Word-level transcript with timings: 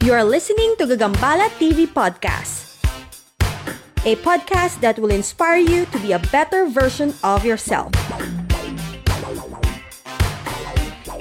You 0.00 0.16
are 0.16 0.24
listening 0.24 0.80
to 0.80 0.88
Gagambala 0.88 1.52
TV 1.60 1.84
Podcast, 1.84 2.80
a 4.08 4.16
podcast 4.24 4.80
that 4.80 4.96
will 4.96 5.12
inspire 5.12 5.60
you 5.60 5.84
to 5.92 5.98
be 6.00 6.16
a 6.16 6.22
better 6.32 6.64
version 6.64 7.12
of 7.20 7.44
yourself. 7.44 7.92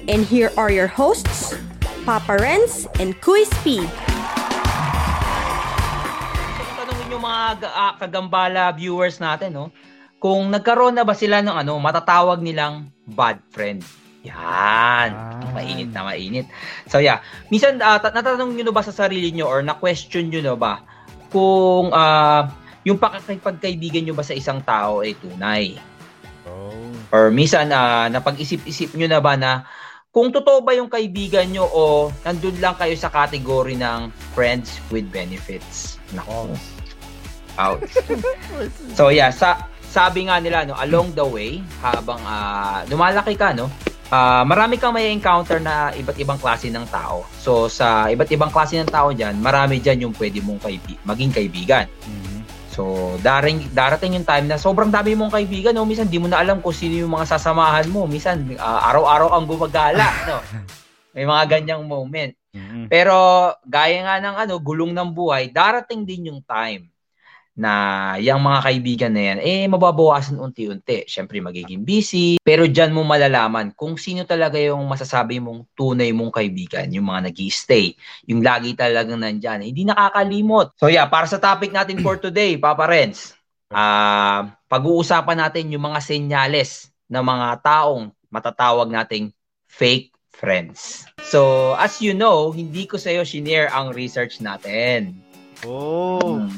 And 0.07 0.23
here 0.23 0.47
are 0.55 0.71
your 0.71 0.87
hosts, 0.87 1.59
Papa 2.07 2.39
Renz 2.39 2.87
and 3.03 3.19
Kuy 3.19 3.43
Speed. 3.59 3.83
So, 6.55 6.63
tanongin 6.79 7.07
yung 7.11 7.23
mga 7.27 7.59
ga- 7.59 7.75
ah, 7.75 7.93
kagambala 7.99 8.71
viewers 8.79 9.19
natin, 9.19 9.59
no? 9.59 9.75
Kung 10.23 10.55
nagkaroon 10.55 10.95
na 10.95 11.03
ba 11.03 11.19
sila 11.19 11.43
ng 11.43 11.51
ano, 11.51 11.75
matatawag 11.83 12.39
nilang 12.39 12.95
bad 13.03 13.43
friend. 13.51 13.83
Yan. 14.27 15.09
Ah. 15.15 15.51
Mainit 15.55 15.89
na 15.95 16.03
mainit. 16.03 16.47
So, 16.91 16.99
yeah. 16.99 17.23
Minsan, 17.47 17.79
uh, 17.79 17.99
natatanong 17.99 18.51
nyo 18.55 18.63
na 18.67 18.75
ba 18.75 18.83
sa 18.83 18.91
sarili 18.91 19.31
nyo 19.31 19.47
or 19.47 19.63
na-question 19.63 20.27
nyo 20.27 20.41
na 20.43 20.55
ba 20.59 20.83
kung 21.29 21.93
ah, 21.93 22.51
yung 22.83 22.99
pakikipagkaibigan 22.99 24.03
nyo 24.03 24.15
ba 24.17 24.25
sa 24.25 24.35
isang 24.35 24.59
tao 24.65 25.05
ay 25.05 25.15
tunay? 25.15 25.77
Oh. 26.43 26.91
Or 27.15 27.31
minsan, 27.31 27.71
ah, 27.71 28.11
napag-isip-isip 28.11 28.97
nyo 28.99 29.07
na 29.07 29.21
ba 29.23 29.39
na 29.39 29.63
kung 30.09 30.33
totoo 30.33 30.65
ba 30.65 30.73
yung 30.73 30.89
kaibigan 30.89 31.45
nyo 31.53 31.69
o 31.69 32.09
nandun 32.25 32.57
lang 32.57 32.73
kayo 32.75 32.97
sa 32.97 33.13
category 33.13 33.77
ng 33.77 34.09
friends 34.33 34.81
with 34.89 35.05
benefits? 35.13 36.01
Nako. 36.17 36.49
Ouch. 37.61 37.93
so 38.97 39.13
yeah, 39.13 39.29
sa 39.29 39.69
sabi 39.85 40.25
nga 40.25 40.41
nila 40.41 40.65
no, 40.65 40.77
along 40.81 41.13
the 41.13 41.25
way 41.25 41.61
habang 41.85 42.21
ah, 42.25 42.81
lumalaki 42.89 43.37
ka 43.37 43.53
no, 43.53 43.69
ah, 44.09 44.43
marami 44.45 44.77
kang 44.77 44.93
may 44.93 45.13
encounter 45.13 45.57
na 45.61 45.93
iba't 45.93 46.17
ibang 46.17 46.37
klase 46.41 46.69
ng 46.69 46.85
tao. 46.89 47.25
So 47.41 47.69
sa 47.69 48.09
iba't 48.09 48.29
ibang 48.29 48.51
klase 48.53 48.77
ng 48.77 48.89
tao 48.89 49.13
diyan, 49.13 49.37
marami 49.37 49.81
diyan 49.81 50.09
yung 50.09 50.13
pwede 50.17 50.41
mong 50.41 50.61
kaibi- 50.61 51.01
maging 51.05 51.31
kaibigan. 51.33 51.85
Mhm. 52.05 52.29
So, 52.69 53.19
daring, 53.19 53.75
darating 53.75 54.15
yung 54.15 54.23
time 54.23 54.47
na 54.47 54.55
sobrang 54.55 54.87
dami 54.87 55.11
mong 55.11 55.35
kaibigan, 55.35 55.75
no? 55.75 55.83
Minsan, 55.83 56.07
di 56.07 56.15
mo 56.15 56.31
na 56.31 56.39
alam 56.39 56.63
kung 56.63 56.71
sino 56.71 56.95
yung 56.95 57.11
mga 57.11 57.35
sasamahan 57.35 57.91
mo. 57.91 58.07
Minsan, 58.07 58.55
ah, 58.55 58.87
araw-araw 58.87 59.35
ang 59.35 59.43
gumagala, 59.43 60.07
no? 60.31 60.39
May 61.11 61.27
mga 61.27 61.59
ganyang 61.59 61.83
moment. 61.83 62.31
Mhm. 62.55 62.87
Pero, 62.87 63.51
gaya 63.67 63.99
nga 64.07 64.23
ng 64.23 64.35
ano, 64.47 64.53
gulong 64.63 64.95
ng 64.95 65.11
buhay, 65.11 65.51
darating 65.51 66.07
din 66.07 66.31
yung 66.31 66.39
time 66.39 66.87
na 67.59 68.15
yung 68.23 68.39
mga 68.39 68.59
kaibigan 68.63 69.11
na 69.11 69.23
yan, 69.35 69.39
eh, 69.43 69.67
mababawasan 69.67 70.39
unti-unti. 70.39 71.03
Siyempre, 71.03 71.43
magiging 71.43 71.83
busy. 71.83 72.39
Pero 72.39 72.63
dyan 72.63 72.95
mo 72.95 73.03
malalaman 73.03 73.75
kung 73.75 73.99
sino 73.99 74.23
talaga 74.23 74.55
yung 74.55 74.87
masasabi 74.87 75.43
mong 75.43 75.67
tunay 75.75 76.15
mong 76.15 76.31
kaibigan, 76.31 76.87
yung 76.95 77.11
mga 77.11 77.27
nag 77.27 77.37
stay 77.51 77.91
yung 78.31 78.39
lagi 78.39 78.71
talagang 78.79 79.19
nandyan, 79.19 79.67
hindi 79.67 79.83
nakakalimot. 79.83 80.79
So 80.79 80.87
yeah, 80.87 81.11
para 81.11 81.27
sa 81.27 81.41
topic 81.41 81.75
natin 81.75 81.99
for 81.99 82.15
today, 82.15 82.55
Papa 82.55 82.87
Renz, 82.87 83.35
ah 83.75 84.55
pag-uusapan 84.69 85.37
natin 85.49 85.73
yung 85.73 85.83
mga 85.91 85.99
senyales 85.99 86.93
ng 87.09 87.25
mga 87.25 87.47
taong 87.65 88.13
matatawag 88.29 88.87
nating 88.87 89.33
fake 89.65 90.13
friends. 90.29 91.03
So, 91.25 91.73
as 91.75 91.99
you 91.99 92.15
know, 92.15 92.53
hindi 92.55 92.87
ko 92.87 92.95
sa'yo 92.95 93.27
shinare 93.27 93.67
ang 93.73 93.91
research 93.91 94.39
natin. 94.39 95.19
Oh. 95.67 96.39
Mm. 96.39 96.55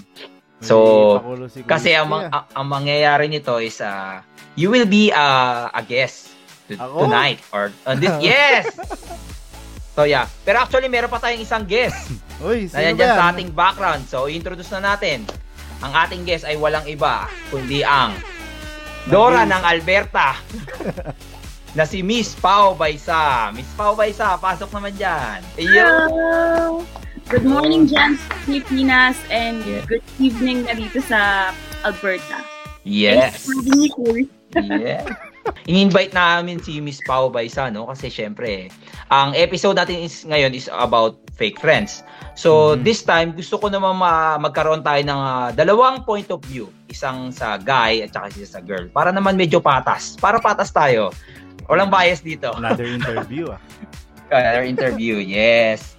So, 0.61 1.17
Kasi 1.65 1.97
ang, 1.97 2.05
ang, 2.07 2.45
ang 2.47 2.65
mangyayari 2.65 3.25
nito 3.25 3.57
is 3.57 3.81
ah, 3.81 4.21
you 4.53 4.69
will 4.69 4.85
be 4.85 5.09
ah, 5.09 5.73
a 5.73 5.81
guest 5.81 6.29
to- 6.69 6.77
Ako? 6.77 7.09
tonight 7.09 7.41
or 7.49 7.73
on 7.83 7.97
this 7.97 8.13
yes. 8.23 8.69
So 9.91 10.07
yeah, 10.07 10.29
pero 10.41 10.63
actually 10.63 10.87
meron 10.87 11.11
pa 11.11 11.19
tayong 11.19 11.41
isang 11.41 11.65
guest 11.65 12.15
Uy, 12.45 12.69
sino 12.69 12.79
na 12.79 12.95
yan? 12.95 13.17
sa 13.17 13.25
ating 13.29 13.49
background. 13.51 14.05
So 14.05 14.25
introduce 14.25 14.71
na 14.71 14.93
natin. 14.93 15.25
Ang 15.81 15.91
ating 15.91 16.23
guest 16.23 16.45
ay 16.45 16.55
walang 16.55 16.85
iba 16.85 17.25
kundi 17.49 17.81
ang 17.81 18.13
Dora 19.03 19.43
ng 19.43 19.63
Alberta 19.65 20.37
na 21.77 21.83
si 21.83 22.05
Miss 22.05 22.37
Pao 22.37 22.77
Baisa. 22.77 23.49
Miss 23.49 23.67
Pao 23.73 23.97
Baisa, 23.97 24.37
pasok 24.37 24.69
naman 24.71 24.93
dyan. 24.93 25.41
Iyo. 25.57 25.87
Hello! 26.05 26.85
Good 27.31 27.47
morning, 27.47 27.87
Jan, 27.87 28.19
Pilipinas, 28.43 29.15
and 29.31 29.63
Yeah. 29.63 29.87
good 29.87 30.03
evening 30.19 30.67
na 30.67 30.75
dito 30.75 30.99
sa 30.99 31.51
Alberta. 31.79 32.43
Yes. 32.83 33.39
Thanks 33.39 33.47
for 33.47 33.57
me 33.63 33.87
here. 33.87 34.21
Yeah. 34.51 35.07
In-invite 35.63 36.11
namin 36.11 36.59
si 36.59 36.83
Miss 36.83 36.99
Pao 36.99 37.31
Baisa, 37.31 37.71
no? 37.71 37.87
Kasi 37.87 38.11
syempre, 38.11 38.67
ang 39.07 39.31
episode 39.31 39.79
natin 39.79 40.03
is, 40.03 40.27
ngayon 40.27 40.51
is 40.51 40.67
about 40.75 41.23
fake 41.39 41.55
friends. 41.55 42.03
So, 42.35 42.75
Mhm. 42.75 42.83
this 42.83 42.99
time, 43.01 43.31
gusto 43.31 43.55
ko 43.55 43.71
naman 43.71 43.95
ma- 43.95 44.35
magkaroon 44.35 44.83
tayo 44.83 44.99
ng 44.99 45.15
ah, 45.15 45.49
dalawang 45.55 46.03
point 46.03 46.27
of 46.27 46.43
view. 46.43 46.67
Isang 46.91 47.31
sa 47.31 47.55
guy 47.55 48.03
at 48.03 48.11
saka 48.11 48.27
isa 48.35 48.59
sa 48.59 48.61
girl. 48.61 48.91
Para 48.91 49.15
naman 49.15 49.39
medyo 49.39 49.63
patas. 49.63 50.19
Para 50.19 50.35
patas 50.35 50.67
tayo. 50.67 51.15
Walang 51.71 51.87
bias 51.87 52.19
dito. 52.19 52.51
Another 52.51 52.83
interview 52.83 53.47
ah. 53.55 53.61
Another 54.35 54.67
interview, 54.67 55.15
yes. 55.15 55.95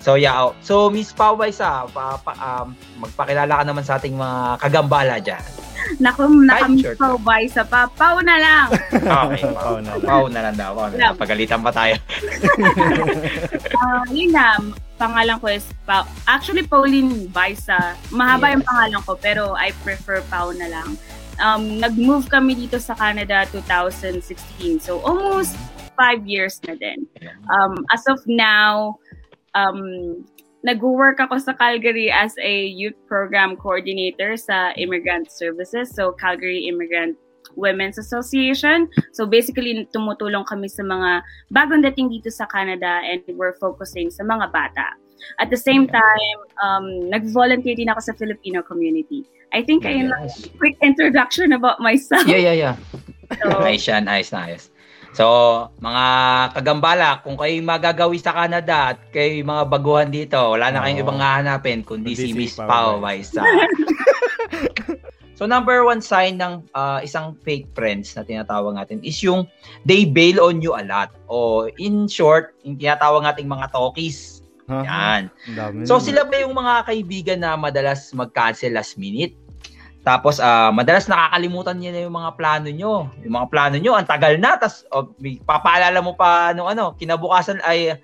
So, 0.00 0.16
yeah. 0.16 0.32
oh. 0.40 0.56
So, 0.64 0.88
Miss 0.88 1.12
Pao 1.12 1.36
Baisa, 1.36 1.84
pa, 1.92 2.16
pa, 2.16 2.32
um, 2.40 2.72
magpakilala 3.04 3.60
ka 3.60 3.64
naman 3.68 3.84
sa 3.84 4.00
ating 4.00 4.16
mga 4.16 4.56
kagambala 4.56 5.20
dyan. 5.20 5.44
Naku, 6.00 6.24
Ay, 6.24 6.44
nakamiss 6.48 6.84
sure. 6.84 6.96
pa 6.96 7.08
ba 7.20 7.36
sa 7.50 7.62
papaw 7.64 8.14
na 8.24 8.36
lang. 8.40 8.68
Okay, 9.30 9.44
Pao 9.52 9.76
na 9.80 9.92
lang. 9.96 10.08
Pao 10.08 10.24
na 10.28 10.40
lang 10.48 10.56
daw. 10.56 10.72
Na 10.88 10.96
lang. 10.96 11.14
Pagalitan 11.16 11.60
pa 11.60 11.72
tayo. 11.72 11.94
Ah, 13.80 14.04
yun 14.12 14.28
na, 14.28 14.60
pangalan 15.00 15.40
ko 15.40 15.48
is 15.48 15.64
Pao. 15.88 16.04
Actually, 16.28 16.68
Pauline 16.68 17.32
Baisa. 17.32 17.96
Mahaba 18.12 18.52
yung 18.52 18.60
Yes. 18.60 18.68
pangalan 18.68 19.00
ko, 19.08 19.12
pero 19.16 19.42
I 19.56 19.72
prefer 19.80 20.20
Pao 20.28 20.52
na 20.52 20.68
lang. 20.68 21.00
Um, 21.40 21.80
nag-move 21.80 22.28
kami 22.28 22.52
dito 22.56 22.76
sa 22.76 22.92
Canada 22.92 23.48
2016. 23.48 24.84
So, 24.84 25.00
almost 25.00 25.56
five 25.96 26.20
years 26.28 26.60
na 26.68 26.76
din. 26.76 27.08
Um, 27.48 27.88
as 27.88 28.04
of 28.04 28.20
now, 28.28 29.00
um, 29.54 30.24
nag-work 30.62 31.20
ako 31.20 31.40
sa 31.40 31.52
Calgary 31.56 32.12
as 32.12 32.36
a 32.40 32.68
youth 32.68 32.96
program 33.08 33.56
coordinator 33.56 34.36
sa 34.36 34.76
Immigrant 34.76 35.32
Services, 35.32 35.88
so 35.94 36.12
Calgary 36.12 36.68
Immigrant 36.68 37.16
Women's 37.56 37.98
Association. 37.98 38.86
So 39.12 39.26
basically, 39.26 39.88
tumutulong 39.90 40.46
kami 40.46 40.68
sa 40.68 40.84
mga 40.84 41.24
bagong 41.50 41.82
dating 41.82 42.12
dito 42.12 42.30
sa 42.30 42.46
Canada 42.46 43.00
and 43.02 43.24
we're 43.34 43.56
focusing 43.58 44.10
sa 44.12 44.22
mga 44.22 44.52
bata. 44.52 44.94
At 45.40 45.50
the 45.52 45.56
same 45.56 45.84
time, 45.88 46.38
um, 46.64 47.08
nag-volunteer 47.10 47.76
din 47.76 47.92
ako 47.92 48.00
sa 48.00 48.12
Filipino 48.16 48.62
community. 48.64 49.28
I 49.52 49.66
think 49.66 49.82
ayun 49.84 50.08
lang, 50.08 50.30
Yes. 50.30 50.46
quick 50.56 50.78
introduction 50.80 51.52
about 51.52 51.82
myself. 51.82 52.24
Yeah, 52.24 52.38
yeah, 52.40 52.56
yeah. 52.56 52.76
So, 53.42 53.62
Ayos 53.66 53.84
yan, 53.84 54.06
na 54.06 54.22
ayos. 54.22 54.70
So, 55.10 55.26
mga 55.82 56.04
kagambala, 56.54 57.18
kung 57.26 57.34
kayo 57.34 57.58
magagawi 57.66 58.22
sa 58.22 58.30
Canada 58.30 58.94
at 58.94 58.98
kayo 59.10 59.42
mga 59.42 59.64
baguhan 59.66 60.10
dito, 60.10 60.38
wala 60.54 60.70
na 60.70 60.86
kayong 60.86 61.02
Oo. 61.02 61.06
ibang 61.06 61.20
hahanapin 61.20 61.82
kundi 61.82 62.14
si 62.14 62.30
Miss 62.30 62.54
Pao 62.54 63.02
Baisa. 63.02 63.42
so, 65.38 65.50
number 65.50 65.82
one 65.82 65.98
sign 65.98 66.38
ng 66.38 66.62
ah, 66.78 67.02
isang 67.02 67.34
fake 67.42 67.66
friends 67.74 68.14
na 68.14 68.22
tinatawag 68.22 68.78
natin 68.78 69.02
is 69.02 69.18
yung 69.18 69.50
they 69.82 70.06
bail 70.06 70.38
on 70.46 70.62
you 70.62 70.78
a 70.78 70.84
lot. 70.86 71.10
O 71.26 71.66
in 71.82 72.06
short, 72.06 72.54
yung 72.62 72.78
tinatawag 72.78 73.26
nating 73.26 73.50
mga 73.50 73.74
talkies. 73.74 74.40
Yan. 74.70 75.26
So 75.82 75.98
sila 75.98 76.22
ba 76.30 76.38
yung 76.38 76.54
mga 76.54 76.86
kaibigan 76.86 77.42
na 77.42 77.58
madalas 77.58 78.14
mag-cancel 78.14 78.70
last 78.70 78.94
minute? 78.94 79.34
Tapos 80.10 80.42
ah, 80.42 80.74
madalas 80.74 81.06
nakakalimutan 81.06 81.78
niya 81.78 81.94
na 81.94 82.02
yung 82.02 82.16
mga 82.18 82.34
plano 82.34 82.66
nyo. 82.66 83.06
Yung 83.22 83.34
mga 83.38 83.46
plano 83.46 83.76
nyo, 83.78 83.94
ang 83.94 84.10
tagal 84.10 84.34
na. 84.42 84.58
Tapos 84.58 84.82
oh, 84.90 85.14
may- 85.22 85.38
papaalala 85.38 86.02
mo 86.02 86.18
pa 86.18 86.50
nung 86.50 86.66
ano, 86.66 86.98
kinabukasan 86.98 87.62
ay 87.62 87.94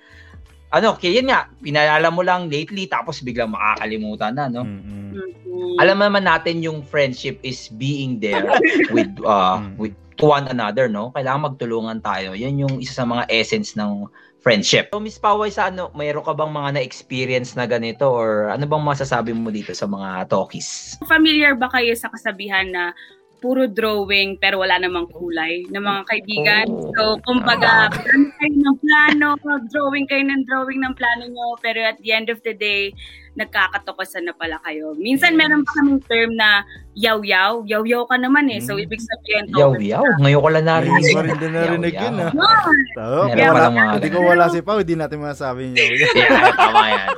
ano, 0.70 0.94
kaya 0.94 1.18
yun 1.18 1.30
nga, 1.30 1.50
pinaalala 1.58 2.14
mo 2.14 2.22
lang 2.22 2.46
lately 2.46 2.86
tapos 2.86 3.22
biglang 3.22 3.50
makakalimutan 3.50 4.38
na, 4.38 4.46
no? 4.46 4.62
Mm-mm. 4.62 5.14
mm, 5.50 5.76
Alam 5.82 5.98
naman 5.98 6.22
natin 6.22 6.62
yung 6.62 6.86
friendship 6.86 7.42
is 7.42 7.66
being 7.74 8.22
there 8.22 8.46
with 8.94 9.10
uh, 9.26 9.58
Mm. 9.58 9.74
with 9.78 9.94
to 10.16 10.30
one 10.30 10.46
another, 10.46 10.86
no? 10.86 11.10
Kailangan 11.10 11.54
magtulungan 11.54 11.98
tayo. 12.00 12.32
Yan 12.38 12.56
yung 12.56 12.78
isa 12.78 13.02
sa 13.02 13.06
mga 13.08 13.26
essence 13.28 13.74
ng 13.74 14.06
friendship. 14.46 14.94
So, 14.94 15.02
Miss 15.02 15.18
Paway, 15.18 15.50
sa 15.50 15.74
ano, 15.74 15.90
mayroon 15.98 16.22
ka 16.22 16.30
bang 16.30 16.54
mga 16.54 16.78
na-experience 16.78 17.58
na 17.58 17.66
ganito 17.66 18.06
or 18.06 18.46
ano 18.46 18.62
bang 18.62 18.86
masasabi 18.86 19.34
mo 19.34 19.50
dito 19.50 19.74
sa 19.74 19.90
mga 19.90 20.30
talkies? 20.30 20.94
familiar 21.10 21.58
ba 21.58 21.66
kayo 21.74 21.90
sa 21.98 22.06
kasabihan 22.14 22.70
na 22.70 22.94
puro 23.42 23.66
drawing 23.66 24.38
pero 24.38 24.62
wala 24.62 24.78
namang 24.78 25.10
kulay 25.10 25.66
ng 25.66 25.82
mga 25.82 26.02
kaibigan. 26.06 26.66
Oh. 26.70 26.94
So, 26.94 27.02
kumbaga, 27.26 27.90
plano 27.90 28.30
kayo 28.38 28.54
ng 28.54 28.78
plano, 28.78 29.28
drawing 29.74 30.06
kayo 30.06 30.22
ng 30.22 30.42
drawing 30.46 30.78
ng 30.86 30.94
plano 30.94 31.24
nyo, 31.26 31.58
pero 31.58 31.82
at 31.82 31.98
the 32.06 32.14
end 32.14 32.30
of 32.30 32.38
the 32.46 32.54
day, 32.54 32.94
nagkakatokosan 33.36 34.24
na 34.24 34.34
pala 34.34 34.56
kayo. 34.64 34.96
Minsan, 34.96 35.36
Yes. 35.36 35.40
meron 35.44 35.62
pa 35.62 35.72
kaming 35.76 36.00
term 36.08 36.30
na 36.34 36.64
yaw-yaw. 36.96 37.68
Yaw-yaw 37.68 38.08
ka 38.08 38.16
naman 38.16 38.48
eh. 38.48 38.64
So, 38.64 38.74
Mm. 38.74 38.84
ibig 38.88 39.02
sabihin, 39.04 39.44
Yaw-yaw. 39.52 40.04
Ngayon 40.24 40.40
ko 40.40 40.48
lang 40.48 40.66
narinig. 40.66 41.04
Hindi 41.04 41.12
ko 41.12 41.20
rin 41.22 41.36
din 41.36 41.52
narinig 41.52 41.94
yun, 41.94 42.14
ah. 42.16 42.32
Mga 42.32 43.92
hindi 44.00 44.08
ko 44.08 44.18
wala 44.24 44.44
si 44.48 44.60
Pao, 44.64 44.80
hindi 44.80 44.96
natin 44.96 45.20
masasabi 45.20 45.72
niya. 45.72 45.84
Yeah, 46.16 46.50
tama 46.56 46.84
yan. 46.88 47.08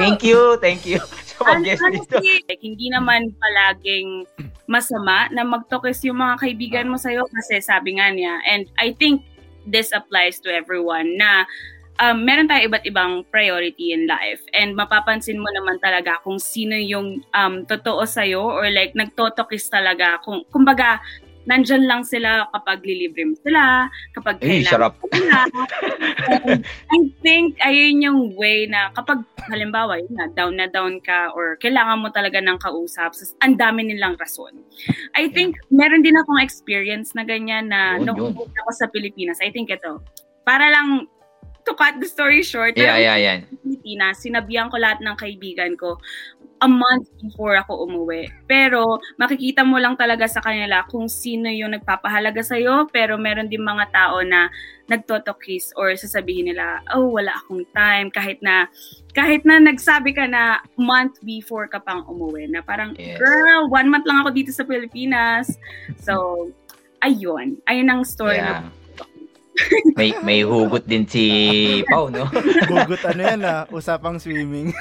Thank 0.00 0.20
you, 0.24 0.56
thank 0.58 0.82
you 0.88 1.00
dito. 1.40 1.80
Honestly, 1.84 2.44
like, 2.48 2.60
hindi 2.60 2.92
naman 2.92 3.32
palaging 3.36 4.28
masama 4.68 5.28
na 5.32 5.42
magtokis 5.42 6.04
yung 6.04 6.20
mga 6.20 6.36
kaibigan 6.38 6.86
mo 6.88 6.96
sa'yo 6.96 7.24
kasi 7.26 7.58
sabi 7.60 7.96
nga 7.96 8.12
niya, 8.12 8.38
and 8.46 8.68
I 8.76 8.92
think 8.92 9.24
this 9.64 9.92
applies 9.92 10.40
to 10.40 10.48
everyone 10.52 11.16
na 11.16 11.44
um, 12.00 12.24
meron 12.24 12.48
tayo 12.48 12.66
iba't 12.66 12.84
ibang 12.88 13.22
priority 13.28 13.92
in 13.92 14.08
life 14.08 14.40
and 14.56 14.72
mapapansin 14.72 15.38
mo 15.38 15.46
naman 15.52 15.76
talaga 15.84 16.18
kung 16.24 16.40
sino 16.40 16.74
yung 16.74 17.20
um, 17.36 17.62
totoo 17.68 18.02
sa'yo 18.08 18.40
or 18.40 18.66
like 18.72 18.96
nagtotokis 18.96 19.68
talaga 19.68 20.18
kung 20.24 20.42
kumbaga 20.48 20.98
nandyan 21.48 21.88
lang 21.88 22.04
sila 22.04 22.46
kapag 22.52 22.84
lilibre 22.84 23.24
mo 23.24 23.34
sila, 23.40 23.88
kapag 24.12 24.38
Eh, 24.44 24.60
kailangan 24.60 24.92
sila. 25.08 25.38
And 26.28 26.62
I 26.92 27.00
think 27.24 27.56
ayun 27.64 28.04
yung 28.04 28.20
way 28.36 28.68
na 28.68 28.92
kapag 28.92 29.24
halimbawa 29.48 29.98
yun 29.98 30.14
na, 30.14 30.28
down 30.30 30.60
na 30.60 30.68
down 30.68 31.00
ka 31.00 31.32
or 31.32 31.56
kailangan 31.56 32.04
mo 32.04 32.12
talaga 32.12 32.38
ng 32.44 32.60
kausap, 32.60 33.16
so, 33.16 33.24
ang 33.40 33.56
dami 33.56 33.88
nilang 33.88 34.20
rason. 34.20 34.52
I 35.16 35.32
think 35.32 35.56
meron 35.72 36.04
din 36.04 36.20
akong 36.20 36.44
experience 36.44 37.16
na 37.16 37.24
ganyan 37.24 37.72
na 37.72 37.96
yun. 37.96 38.12
umuwi 38.12 38.52
ako 38.60 38.70
sa 38.76 38.86
Pilipinas. 38.92 39.40
I 39.40 39.48
think 39.48 39.72
ito, 39.72 40.04
para 40.44 40.68
lang 40.68 41.08
to 41.70 41.78
cut 41.78 41.94
the 42.02 42.08
story 42.10 42.42
short, 42.42 42.74
Yeah, 42.74 42.98
yeah, 42.98 43.16
yan. 43.16 43.38
sa 43.46 43.54
Pilipinas, 43.62 44.14
sinabihan 44.18 44.66
ko 44.66 44.76
lahat 44.76 44.98
ng 44.98 45.14
kaibigan 45.14 45.78
ko 45.78 46.02
a 46.60 46.68
month 46.68 47.08
before 47.24 47.56
ako 47.56 47.88
umuwi. 47.88 48.28
Pero 48.44 49.00
makikita 49.16 49.64
mo 49.64 49.80
lang 49.80 49.96
talaga 49.96 50.28
sa 50.28 50.44
kanila 50.44 50.84
kung 50.92 51.08
sino 51.08 51.48
yung 51.48 51.72
nagpapahalaga 51.72 52.44
sa'yo, 52.44 52.84
pero 52.92 53.16
meron 53.16 53.48
din 53.48 53.64
mga 53.64 53.88
tao 53.88 54.20
na 54.20 54.52
nagtotokis 54.84 55.72
or 55.80 55.96
sasabihin 55.96 56.52
nila, 56.52 56.84
oh, 56.92 57.16
wala 57.16 57.32
akong 57.32 57.64
time, 57.72 58.12
kahit 58.12 58.44
na 58.44 58.68
kahit 59.16 59.40
na 59.48 59.56
nagsabi 59.56 60.12
ka 60.12 60.28
na 60.28 60.60
month 60.76 61.16
before 61.24 61.64
ka 61.64 61.80
pang 61.80 62.04
umuwi, 62.04 62.44
na 62.52 62.60
parang, 62.60 62.92
Yes. 63.00 63.16
girl, 63.16 63.72
one 63.72 63.88
month 63.88 64.04
lang 64.04 64.20
ako 64.20 64.28
dito 64.36 64.52
sa 64.52 64.68
Pilipinas. 64.68 65.56
So, 65.96 66.44
ayun. 67.00 67.56
Ayun 67.72 67.88
ang 67.88 68.04
story 68.04 68.36
Yeah. 68.36 68.68
na 68.68 68.70
May 69.94 70.14
may 70.22 70.40
hugot 70.40 70.84
din 70.84 71.04
si 71.04 71.24
Pau, 71.86 72.08
no? 72.08 72.24
Gugut 72.64 73.00
ano 73.04 73.20
yan 73.20 73.40
ah, 73.42 73.64
usapang 73.68 74.16
swimming. 74.16 74.72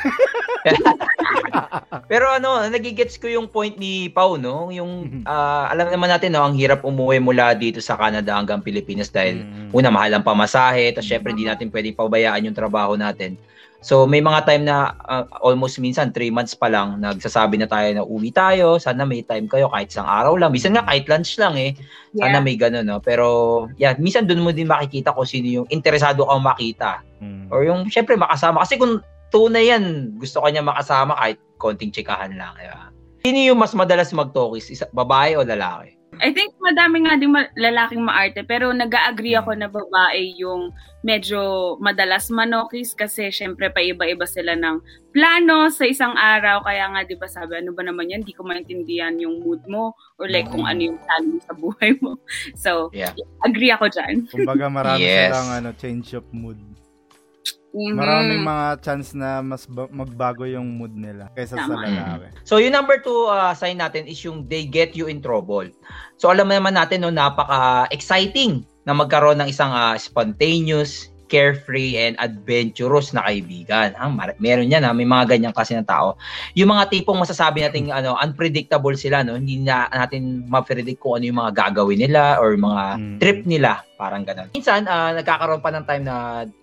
Pero 2.10 2.26
ano, 2.30 2.62
nagigets 2.68 3.18
ko 3.18 3.30
yung 3.30 3.48
point 3.50 3.76
ni 3.76 4.10
Pau, 4.10 4.36
no? 4.36 4.70
Yung 4.70 5.24
ah, 5.26 5.70
alam 5.70 5.90
naman 5.90 6.10
natin 6.10 6.34
no, 6.34 6.44
ang 6.44 6.56
hirap 6.56 6.82
umuwi 6.82 7.20
mula 7.20 7.54
dito 7.54 7.80
sa 7.80 7.96
Canada 7.96 8.36
hanggang 8.36 8.62
Pilipinas 8.62 9.10
dahil 9.10 9.32
Mm. 9.40 9.70
una 9.72 9.90
mahal 9.94 10.12
ang 10.14 10.26
pamasahe, 10.26 10.92
tapos 10.92 11.08
syempre 11.08 11.32
hindi 11.32 11.46
natin 11.46 11.70
pwedeng 11.70 11.96
pabayaan 11.96 12.50
yung 12.50 12.58
trabaho 12.58 12.98
natin. 12.98 13.38
So 13.80 14.04
may 14.04 14.20
mga 14.20 14.44
time 14.44 14.68
na 14.68 14.92
ah, 15.08 15.24
almost 15.40 15.80
minsan 15.80 16.12
3 16.12 16.36
months 16.36 16.52
pa 16.52 16.68
lang 16.68 17.00
nagsasabi 17.00 17.56
na 17.56 17.68
tayo 17.68 17.88
na 17.96 18.04
uwi 18.04 18.32
tayo, 18.32 18.76
sana 18.76 19.08
may 19.08 19.24
time 19.24 19.48
kayo 19.48 19.72
kahit 19.72 19.88
isang 19.92 20.08
araw 20.08 20.36
lang. 20.36 20.52
Minsan 20.52 20.76
nga 20.76 20.84
kahit 20.84 21.08
lunch 21.08 21.40
lang 21.40 21.56
eh. 21.56 21.72
Sana 22.12 22.44
may 22.44 22.60
ganun, 22.60 22.84
no? 22.84 23.00
Pero 23.00 23.68
yeah, 23.80 23.96
minsan 23.96 24.28
doon 24.28 24.44
mo 24.44 24.52
din 24.52 24.68
makikita 24.68 25.16
kung 25.16 25.28
sino 25.28 25.64
yung 25.64 25.68
interesado 25.72 26.28
kang 26.28 26.44
makita. 26.44 27.00
Mm. 27.24 27.48
Or 27.52 27.64
yung, 27.64 27.88
syempre, 27.92 28.16
makasama. 28.16 28.64
Kasi 28.64 28.80
kung 28.80 29.04
tunay 29.30 29.70
yan, 29.70 30.16
gusto 30.18 30.42
ka 30.42 30.50
niya 30.50 30.64
makasama 30.66 31.16
kahit 31.20 31.38
konting 31.60 31.92
tsikahan 31.94 32.34
lang. 32.36 32.56
Di 32.56 32.68
ba? 32.68 32.90
Sino 33.20 33.38
yung 33.52 33.60
mas 33.60 33.76
madalas 33.76 34.10
mag-talkies? 34.16 34.72
Isa, 34.72 34.88
babae 34.96 35.36
o 35.36 35.44
lalaki? 35.44 35.99
I 36.20 36.36
think 36.36 36.52
madami 36.60 37.08
nga 37.08 37.16
din 37.16 37.32
ma- 37.32 37.52
lalaking 37.56 38.04
maarte 38.04 38.44
pero 38.44 38.76
nag-agree 38.76 39.40
ako 39.40 39.56
na 39.56 39.72
babae 39.72 40.36
yung 40.36 40.72
medyo 41.00 41.40
madalas 41.80 42.28
manokis 42.28 42.92
kasi 42.92 43.32
syempre 43.32 43.72
pa 43.72 43.80
iba-iba 43.80 44.28
sila 44.28 44.52
ng 44.54 44.84
plano 45.10 45.72
sa 45.72 45.88
isang 45.88 46.12
araw 46.14 46.60
kaya 46.62 46.92
nga 46.92 47.08
'di 47.08 47.16
ba 47.16 47.26
sabi 47.26 47.64
ano 47.64 47.72
ba 47.72 47.88
naman 47.88 48.12
yan 48.12 48.22
hindi 48.22 48.36
ko 48.36 48.44
maintindihan 48.44 49.16
yung 49.16 49.40
mood 49.40 49.64
mo 49.66 49.96
or 50.20 50.28
like 50.28 50.52
kung 50.52 50.68
ano 50.68 50.92
yung 50.92 51.00
plano 51.00 51.28
mo 51.34 51.40
sa 51.40 51.56
buhay 51.56 51.92
mo. 52.04 52.20
So, 52.64 52.92
Yeah. 52.92 53.16
agree 53.42 53.72
ako 53.72 53.88
diyan. 53.88 54.28
Kumbaga 54.28 54.68
marami 54.68 55.08
Yes. 55.08 55.32
silang 55.32 55.50
ano, 55.56 55.70
change 55.74 56.12
of 56.14 56.28
mood. 56.36 56.60
Mhm. 57.70 57.94
Maraming 57.94 58.42
mga 58.42 58.68
chance 58.82 59.14
na 59.14 59.46
mas 59.46 59.70
ba- 59.70 59.90
magbago 59.94 60.42
yung 60.42 60.66
mood 60.74 60.90
nila 60.90 61.30
kaysa 61.38 61.54
sa 61.54 61.70
Tama. 61.70 61.86
lalaki. 61.86 62.34
So, 62.42 62.58
yung 62.58 62.74
number 62.74 62.98
two 62.98 63.30
uh, 63.30 63.54
sign 63.54 63.78
natin 63.78 64.10
is 64.10 64.18
yung 64.26 64.50
they 64.50 64.66
get 64.66 64.98
you 64.98 65.06
in 65.06 65.22
trouble. 65.22 65.70
So, 66.18 66.34
alam 66.34 66.50
naman 66.50 66.74
natin, 66.74 67.06
no, 67.06 67.14
napaka-exciting 67.14 68.66
na 68.90 68.98
magkaroon 68.98 69.38
ng 69.38 69.50
isang 69.54 69.70
uh, 69.70 69.94
spontaneous, 70.02 71.14
carefree, 71.30 71.96
and 71.96 72.18
adventurous 72.18 73.14
na 73.14 73.24
kaibigan. 73.24 73.94
Ha? 73.94 74.10
Meron 74.42 74.68
yan, 74.68 74.82
ha? 74.82 74.92
may 74.92 75.06
mga 75.06 75.38
ganyan 75.38 75.54
kasi 75.54 75.78
na 75.78 75.86
tao. 75.86 76.18
Yung 76.58 76.74
mga 76.74 76.90
tipong 76.90 77.22
masasabi 77.22 77.62
natin 77.62 77.94
ano, 77.94 78.18
unpredictable 78.18 78.98
sila, 78.98 79.22
no? 79.22 79.38
hindi 79.38 79.62
na 79.62 79.86
natin 79.88 80.50
ma-predict 80.50 80.98
kung 80.98 81.22
ano 81.22 81.30
yung 81.30 81.40
mga 81.40 81.54
gagawin 81.54 82.02
nila 82.02 82.42
or 82.42 82.58
mga 82.58 82.84
Mm. 82.90 83.18
trip 83.22 83.40
nila, 83.46 83.86
parang 83.96 84.26
ganun. 84.26 84.50
Minsan, 84.52 84.90
ah, 84.90 85.14
nagkakaroon 85.14 85.62
pa 85.62 85.70
ng 85.70 85.86
time 85.86 86.04
na 86.04 86.16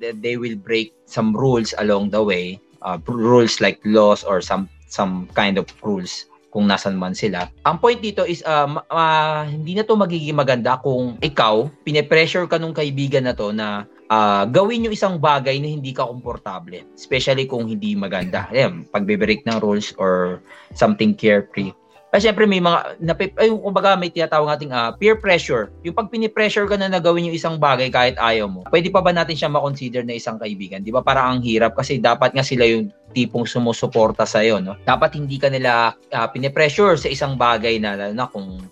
th- 0.02 0.18
they 0.18 0.34
will 0.34 0.58
break 0.58 0.90
some 1.06 1.30
rules 1.30 1.70
along 1.78 2.10
the 2.10 2.18
way, 2.18 2.58
uh, 2.82 2.98
rules 3.06 3.62
like 3.62 3.78
laws 3.86 4.26
or 4.26 4.42
some 4.42 4.66
some 4.86 5.26
kind 5.32 5.54
of 5.54 5.66
rules 5.82 6.26
kung 6.48 6.64
nasan 6.64 6.96
man 6.96 7.12
sila. 7.12 7.52
Ang 7.68 7.76
point 7.76 8.00
dito 8.00 8.24
is 8.24 8.40
uh, 8.42 8.64
ma- 8.64 9.44
hindi 9.44 9.76
na 9.76 9.84
to 9.84 9.92
magiging 9.92 10.32
maganda 10.32 10.80
kung 10.80 11.20
ikaw, 11.20 11.68
pine-pressure 11.84 12.48
ka 12.48 12.56
nung 12.56 12.72
kaibigan 12.72 13.28
na 13.28 13.36
to 13.36 13.52
na 13.52 13.84
ah, 14.10 14.44
gawin 14.46 14.86
yung 14.86 14.94
isang 14.94 15.18
bagay 15.18 15.58
na 15.58 15.68
hindi 15.70 15.90
ka 15.90 16.06
komportable. 16.06 16.82
Especially 16.94 17.46
kung 17.46 17.66
hindi 17.66 17.94
maganda. 17.98 18.46
Ayan, 18.54 18.86
pagbe-break 18.90 19.46
ng 19.46 19.58
rules 19.62 19.94
or 19.98 20.42
something 20.74 21.14
carefree. 21.14 21.74
Kasi 22.16 22.30
syempre 22.30 22.46
may 22.48 22.62
mga, 22.62 23.02
napip, 23.02 23.34
ay, 23.36 23.50
kumbaga 23.50 23.98
may 23.98 24.08
tinatawag 24.08 24.56
nating 24.56 24.72
ah, 24.72 24.94
peer 24.94 25.18
pressure. 25.18 25.74
Yung 25.82 25.92
pag 25.92 26.08
pinipressure 26.08 26.64
ka 26.64 26.78
na 26.78 26.88
na 26.88 27.02
gawin 27.02 27.28
yung 27.28 27.36
isang 27.36 27.58
bagay 27.58 27.90
kahit 27.90 28.16
ayaw 28.16 28.46
mo, 28.46 28.64
pwede 28.70 28.88
pa 28.94 29.02
ba 29.02 29.10
natin 29.10 29.34
siya 29.34 29.50
makonsider 29.50 30.06
na 30.06 30.16
isang 30.16 30.38
kaibigan? 30.38 30.80
Di 30.86 30.94
ba 30.94 31.02
parang 31.02 31.36
ang 31.36 31.40
hirap 31.42 31.74
kasi 31.76 31.98
dapat 31.98 32.32
nga 32.32 32.46
sila 32.46 32.64
yung 32.64 32.88
tipong 33.10 33.44
sumusuporta 33.44 34.22
sa'yo. 34.22 34.62
No? 34.62 34.78
Dapat 34.86 35.18
hindi 35.18 35.36
ka 35.36 35.50
nila 35.50 35.92
ah, 36.14 36.28
pinipressure 36.30 36.96
sa 36.96 37.10
isang 37.10 37.34
bagay 37.34 37.82
na, 37.82 38.14
na 38.14 38.24
kung 38.30 38.64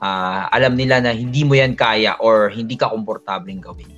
ah, 0.00 0.46
alam 0.54 0.78
nila 0.78 1.02
na 1.02 1.10
hindi 1.10 1.42
mo 1.42 1.52
yan 1.58 1.74
kaya 1.74 2.16
or 2.22 2.48
hindi 2.48 2.78
ka 2.78 2.94
komportabling 2.94 3.60
gawin 3.60 3.95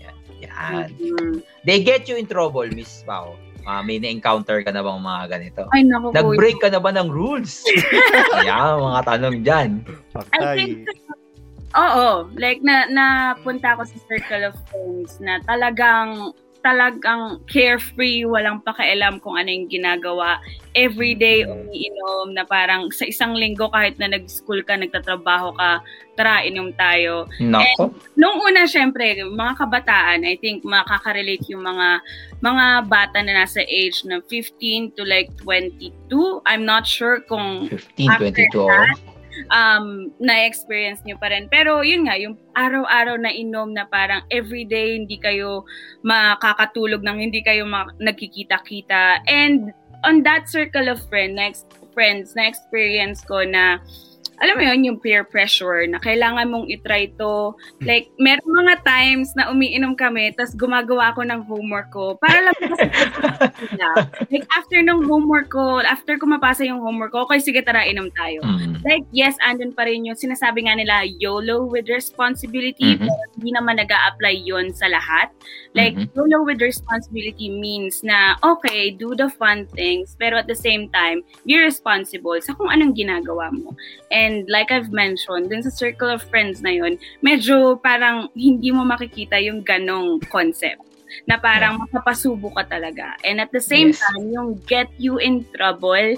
yan. 0.58 0.90
Mhm. 0.98 1.34
They 1.62 1.78
get 1.82 2.10
you 2.10 2.18
in 2.18 2.26
trouble, 2.26 2.66
Miss 2.70 3.02
Pao. 3.06 3.38
Ah, 3.68 3.84
may 3.84 4.00
na-encounter 4.00 4.64
ka 4.64 4.72
na 4.72 4.80
bang 4.80 4.96
mga 4.96 5.24
ganito? 5.28 5.62
Ay 5.76 5.84
naku. 5.84 6.08
Nag-break 6.16 6.56
ka 6.56 6.72
na 6.72 6.80
ba 6.80 6.88
ng 6.88 7.12
rules? 7.12 7.60
Ayan, 8.40 8.80
mga 8.80 9.02
tanong 9.04 9.36
dyan. 9.44 9.70
I 9.84 9.92
Patay. 10.16 10.56
think 10.56 10.88
Oo, 11.76 12.32
like 12.40 12.64
na 12.64 12.88
napunta 12.88 13.76
ako 13.76 13.84
sa 13.84 13.98
circle 14.08 14.48
of 14.48 14.56
friends 14.72 15.20
na 15.20 15.36
talagang 15.44 16.32
talagang 16.62 17.42
carefree, 17.46 18.26
walang 18.26 18.60
pakialam 18.62 19.22
kung 19.22 19.38
ano 19.38 19.48
yung 19.48 19.70
ginagawa. 19.70 20.42
Every 20.74 21.14
day 21.14 21.46
umiinom 21.46 22.34
na 22.34 22.44
parang 22.46 22.90
sa 22.90 23.06
isang 23.06 23.34
linggo 23.34 23.70
kahit 23.70 23.98
na 23.98 24.10
nag-school 24.10 24.62
ka, 24.66 24.74
nagtatrabaho 24.78 25.54
ka, 25.54 25.82
tara 26.18 26.42
inom 26.42 26.74
tayo. 26.74 27.30
Nako. 27.38 27.94
Nung 28.18 28.42
una 28.42 28.66
syempre, 28.66 29.22
mga 29.22 29.54
kabataan, 29.54 30.26
I 30.26 30.34
think 30.38 30.66
makaka-relate 30.66 31.46
yung 31.50 31.62
mga 31.62 32.02
mga 32.42 32.66
bata 32.86 33.18
na 33.22 33.42
nasa 33.42 33.62
age 33.66 34.06
na 34.06 34.22
15 34.26 34.94
to 34.94 35.02
like 35.02 35.30
22. 35.42 35.90
I'm 36.46 36.66
not 36.66 36.86
sure 36.86 37.22
kung 37.26 37.70
15, 37.70 38.34
22. 38.54 38.58
oh. 38.58 39.07
Um, 39.50 40.10
na-experience 40.18 41.02
nyo 41.06 41.16
pa 41.18 41.30
rin. 41.30 41.46
Pero 41.46 41.80
yun 41.86 42.06
nga, 42.06 42.18
yung 42.18 42.34
araw-araw 42.58 43.16
na 43.20 43.30
inom 43.30 43.72
na 43.72 43.86
parang 43.86 44.26
everyday 44.28 44.98
hindi 44.98 45.16
kayo 45.18 45.62
makakatulog 46.02 47.02
nang 47.02 47.22
hindi 47.22 47.40
kayo 47.42 47.64
ma- 47.64 47.94
nagkikita-kita. 48.02 49.24
And 49.26 49.70
on 50.02 50.22
that 50.22 50.46
circle 50.50 50.88
of 50.90 51.02
friend, 51.06 51.34
next 51.34 51.66
friends, 51.94 52.38
na 52.38 52.46
experience 52.46 53.26
ko 53.26 53.42
na 53.42 53.82
alam 54.38 54.54
mo 54.54 54.62
yun, 54.62 54.80
yung 54.86 54.98
peer 55.02 55.26
pressure 55.26 55.86
na 55.90 55.98
kailangan 55.98 56.46
mong 56.46 56.70
itry 56.70 57.10
to. 57.18 57.54
Like, 57.82 58.10
meron 58.18 58.46
mga 58.46 58.86
times 58.86 59.34
na 59.34 59.50
umiinom 59.50 59.98
kami, 59.98 60.30
tapos 60.34 60.54
gumagawa 60.54 61.10
ako 61.10 61.26
ng 61.26 61.40
homework 61.46 61.90
ko 61.90 62.14
para 62.18 62.46
lang 62.46 62.56
kasi. 62.58 62.86
Like, 64.30 64.46
after 64.54 64.78
ng 64.78 65.06
homework 65.08 65.50
ko, 65.50 65.80
after 65.82 66.18
ko 66.18 66.26
mapasa 66.28 66.62
yung 66.66 66.78
homework 66.84 67.10
ko, 67.14 67.26
okay, 67.26 67.40
sige, 67.42 67.60
tara, 67.64 67.82
inom 67.86 68.10
tayo 68.14 68.40
Mm. 68.48 68.80
like, 68.86 69.04
yes, 69.10 69.34
andun 69.42 69.74
pa 69.74 69.84
rin 69.84 70.06
yung 70.06 70.14
sinasabi 70.16 70.64
nga 70.68 70.78
nila, 70.78 71.02
YOLO 71.04 71.66
with 71.66 71.90
responsibility, 71.90 72.94
Mhm. 72.94 73.04
pero 73.04 73.22
hindi 73.34 73.50
naman 73.50 73.76
nag 73.82 73.90
apply 73.90 74.34
yun 74.46 74.70
sa 74.70 74.86
lahat. 74.86 75.32
Like, 75.74 75.96
Mhm. 75.98 76.14
YOLO 76.14 76.46
with 76.46 76.62
responsibility 76.62 77.50
means 77.50 78.00
na, 78.06 78.38
okay, 78.44 78.94
do 78.94 79.16
the 79.18 79.26
fun 79.28 79.66
things, 79.74 80.14
pero 80.14 80.38
at 80.38 80.46
the 80.46 80.54
same 80.56 80.86
time, 80.92 81.24
be 81.42 81.58
responsible 81.58 82.38
sa 82.38 82.54
kung 82.54 82.70
anong 82.70 82.94
ginagawa 82.94 83.50
mo. 83.50 83.74
And 84.12 84.27
like 84.48 84.72
I've 84.72 84.90
mentioned, 84.90 85.52
dun 85.52 85.62
sa 85.62 85.70
circle 85.70 86.08
of 86.08 86.24
friends 86.26 86.64
na 86.64 86.72
yun, 86.72 86.96
medyo 87.20 87.76
parang 87.78 88.32
hindi 88.32 88.72
mo 88.72 88.82
makikita 88.88 89.36
yung 89.38 89.60
ganong 89.62 90.18
concept. 90.32 90.87
Na 91.26 91.36
parang 91.36 91.78
makapasubo 91.78 92.52
ka 92.52 92.64
talaga. 92.66 93.14
And 93.22 93.40
at 93.40 93.50
the 93.50 93.60
same 93.60 93.90
Yes. 93.90 94.00
time, 94.02 94.28
yung 94.30 94.48
get 94.66 94.88
you 94.98 95.16
in 95.16 95.46
trouble, 95.54 96.16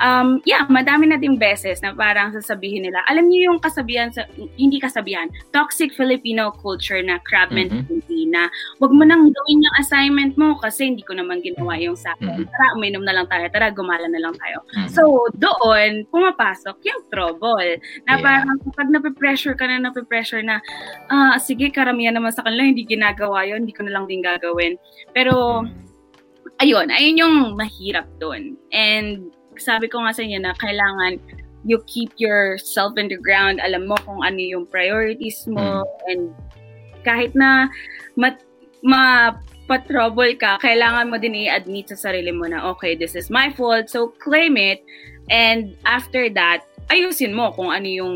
um, 0.00 0.40
yeah, 0.44 0.64
madami 0.66 1.08
na 1.08 1.16
din 1.16 1.36
beses 1.36 1.82
na 1.82 1.92
parang 1.92 2.32
sasabihin 2.32 2.86
nila, 2.86 3.02
alam 3.06 3.26
niyo 3.26 3.52
yung 3.52 3.60
kasabihan, 3.60 4.08
sa, 4.10 4.24
hindi 4.56 4.78
kasabihan, 4.78 5.26
toxic 5.50 5.92
Filipino 5.92 6.50
culture 6.54 7.02
na 7.02 7.18
crab 7.20 7.50
mentality 7.50 8.24
na 8.26 8.46
wag 8.78 8.92
mo 8.94 9.02
nang 9.02 9.26
gawin 9.26 9.64
yung 9.64 9.76
assignment 9.76 10.34
mo 10.36 10.54
kasi 10.58 10.86
hindi 10.88 11.02
ko 11.02 11.12
naman 11.12 11.42
ginawa 11.42 11.74
yung 11.76 11.98
sa 11.98 12.14
akin. 12.16 12.44
Mhm. 12.44 12.48
Tara, 12.48 12.66
uminom 12.78 13.02
na 13.04 13.12
lang 13.12 13.26
tayo. 13.26 13.44
Tara, 13.50 13.68
gumala 13.70 14.06
na 14.06 14.20
lang 14.22 14.34
tayo. 14.38 14.62
Mhm. 14.76 14.88
So, 14.88 15.02
doon, 15.36 16.06
pumapasok 16.08 16.76
yung 16.84 17.02
trouble. 17.10 17.76
Na 18.06 18.16
Yeah. 18.16 18.22
parang 18.22 18.56
kapag 18.64 18.88
nape-pressure 18.88 19.54
ka 19.54 19.66
na, 19.66 19.82
nape-pressure 19.82 20.42
na, 20.42 20.62
ah, 21.08 21.36
sige, 21.36 21.68
karamihan 21.70 22.14
naman 22.14 22.30
sa 22.30 22.42
kanila, 22.42 22.62
hindi 22.62 22.86
ginagawa 22.86 23.44
yun, 23.44 23.66
hindi 23.66 23.74
ko 23.74 23.82
na 23.84 23.92
lang 23.92 24.06
din 24.06 24.22
gagawin. 24.36 24.78
Pero, 25.10 25.64
Mhm. 25.64 25.74
ayun, 26.60 26.86
ayun 26.92 27.20
yung 27.20 27.36
mahirap 27.56 28.06
doon. 28.20 28.54
And 28.70 29.32
sabi 29.56 29.88
ko 29.88 30.00
nga 30.04 30.14
sa 30.14 30.22
inyo 30.22 30.38
na 30.40 30.54
kailangan 30.56 31.18
you 31.68 31.76
keep 31.84 32.08
yourself 32.16 32.96
in 32.96 33.08
the 33.12 33.20
ground, 33.20 33.60
alam 33.60 33.84
mo 33.84 33.92
kung 34.08 34.24
ano 34.24 34.40
yung 34.40 34.64
priorities 34.64 35.44
mo, 35.44 35.84
and 36.08 36.32
kahit 37.04 37.36
na 37.36 37.68
mat, 38.16 38.40
ma 38.80 39.36
trouble 39.86 40.34
ka, 40.34 40.58
kailangan 40.58 41.12
mo 41.12 41.20
din 41.20 41.46
i-admit 41.46 41.86
sa 41.92 42.10
sarili 42.10 42.32
mo 42.34 42.48
na, 42.48 42.64
okay, 42.74 42.96
this 42.96 43.14
is 43.14 43.28
my 43.30 43.52
fault, 43.54 43.86
so 43.86 44.10
claim 44.18 44.56
it, 44.56 44.82
and 45.30 45.76
after 45.86 46.26
that, 46.32 46.64
ayusin 46.90 47.30
mo 47.30 47.52
kung 47.54 47.70
ano 47.70 47.86
yung 47.86 48.14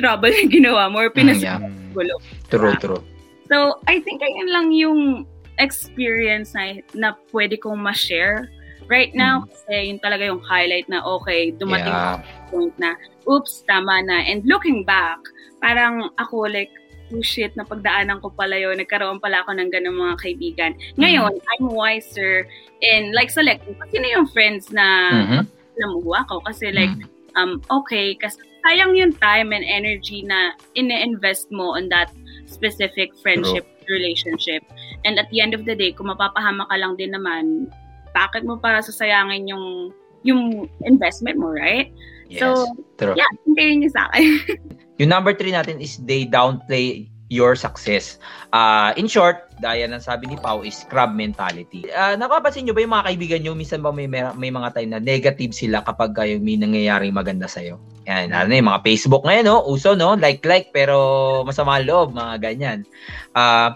trouble 0.00 0.32
na 0.34 0.42
ginawa 0.50 0.90
mo 0.90 1.06
or 1.06 1.12
Mm, 1.12 1.18
pinasugulo. 1.22 2.16
yeah. 2.18 2.50
True, 2.50 2.74
true. 2.82 3.02
So, 3.46 3.78
I 3.86 4.00
think 4.00 4.24
ayun 4.24 4.48
lang 4.50 4.66
yung 4.74 5.28
experience 5.58 6.54
na, 6.56 6.80
na 6.96 7.08
pwede 7.34 7.60
kong 7.60 7.80
ma-share 7.80 8.48
right 8.88 9.14
now 9.14 9.44
kasi 9.46 9.92
yun 9.92 10.00
talaga 10.00 10.26
yung 10.28 10.42
highlight 10.42 10.88
na 10.88 11.00
okay, 11.04 11.52
dumating 11.56 11.92
Yeah. 11.92 12.20
point 12.52 12.74
na 12.76 12.96
oops, 13.28 13.64
tama 13.64 14.02
na. 14.04 14.20
And 14.26 14.42
looking 14.44 14.84
back, 14.84 15.18
parang 15.62 16.10
ako 16.18 16.50
like, 16.50 16.68
oh 17.12 17.22
shit, 17.22 17.54
napagdaanan 17.54 18.20
ko 18.20 18.32
pala 18.34 18.58
yun. 18.58 18.80
Nagkaroon 18.80 19.20
pala 19.22 19.44
ako 19.44 19.54
ng 19.56 19.70
ganung 19.70 20.00
mga 20.00 20.16
kaibigan. 20.18 20.72
Ngayon, 20.98 21.32
I'm 21.38 21.70
wiser 21.70 22.48
in 22.82 23.12
like 23.14 23.30
selecting 23.30 23.76
kasi 23.78 24.00
sino 24.00 24.06
yung 24.10 24.28
friends 24.32 24.72
na 24.72 24.84
Mhm. 25.12 25.42
namuha 25.78 26.26
ko. 26.26 26.40
Kasi 26.42 26.72
like, 26.72 26.92
Mhm. 26.92 27.06
um, 27.36 27.52
okay, 27.70 28.16
kasi 28.16 28.40
sayang 28.64 28.96
yung 28.96 29.12
time 29.16 29.52
and 29.52 29.64
energy 29.66 30.22
na 30.22 30.56
ine-invest 30.74 31.50
mo 31.52 31.76
on 31.76 31.88
that 31.92 32.10
specific 32.52 33.16
friendship 33.24 33.66
relationship. 33.88 34.62
And 35.02 35.18
at 35.18 35.32
the 35.32 35.40
end 35.40 35.56
of 35.56 35.64
the 35.64 35.74
day, 35.74 35.90
kung 35.96 36.12
mapapahama 36.12 36.68
ka 36.68 36.76
lang 36.78 37.00
din 37.00 37.16
naman, 37.16 37.72
bakit 38.12 38.44
mo 38.44 38.60
pa 38.60 38.84
sasayangin 38.84 39.48
yung 39.48 39.90
yung 40.22 40.70
investment 40.86 41.40
mo, 41.40 41.50
right? 41.50 41.90
Yes. 42.30 42.46
So, 42.46 42.70
true. 42.96 43.18
Yeah, 43.18 43.28
hintayin 43.44 43.82
niyo 43.82 43.90
sa 43.92 44.06
akin. 44.08 44.24
Yung 45.02 45.10
number 45.10 45.34
three 45.34 45.50
natin 45.50 45.82
is 45.82 45.98
they 46.06 46.22
downplay 46.22 47.10
your 47.32 47.56
success. 47.56 48.20
Uh, 48.52 48.92
in 49.00 49.08
short, 49.08 49.48
daya 49.64 49.88
ng 49.88 50.04
sabi 50.04 50.28
ni 50.28 50.36
Pau 50.36 50.60
is 50.60 50.84
crab 50.92 51.16
mentality. 51.16 51.88
Uh, 51.88 52.12
nakapansin 52.20 52.68
nyo 52.68 52.76
ba 52.76 52.84
yung 52.84 52.92
mga 52.92 53.06
kaibigan 53.08 53.40
nyo, 53.40 53.52
minsan 53.56 53.80
ba 53.80 53.88
may, 53.88 54.04
may 54.12 54.52
mga 54.52 54.68
time 54.76 54.92
na 54.92 55.00
negative 55.00 55.56
sila 55.56 55.80
kapag 55.80 56.12
kayo 56.12 56.36
may 56.36 56.60
nangyayaring 56.60 57.16
maganda 57.16 57.48
sa'yo? 57.48 57.80
Yan, 58.04 58.36
ano 58.36 58.52
yung 58.52 58.68
mga 58.68 58.84
Facebook 58.84 59.24
ngayon, 59.24 59.48
no? 59.48 59.64
Uso, 59.64 59.96
no? 59.96 60.12
Like-like, 60.12 60.76
pero 60.76 61.40
masama 61.48 61.80
loob, 61.80 62.12
mga 62.12 62.52
ganyan. 62.52 62.84
Uh, 63.32 63.72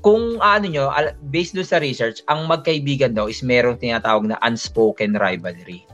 kung 0.00 0.40
ano 0.40 0.64
nyo, 0.64 0.88
based 1.28 1.52
doon 1.52 1.68
sa 1.68 1.82
research, 1.82 2.24
ang 2.32 2.48
magkaibigan 2.48 3.12
daw 3.12 3.28
is 3.28 3.44
meron 3.44 3.76
tinatawag 3.76 4.24
na 4.24 4.40
unspoken 4.40 5.20
rivalry. 5.20 5.84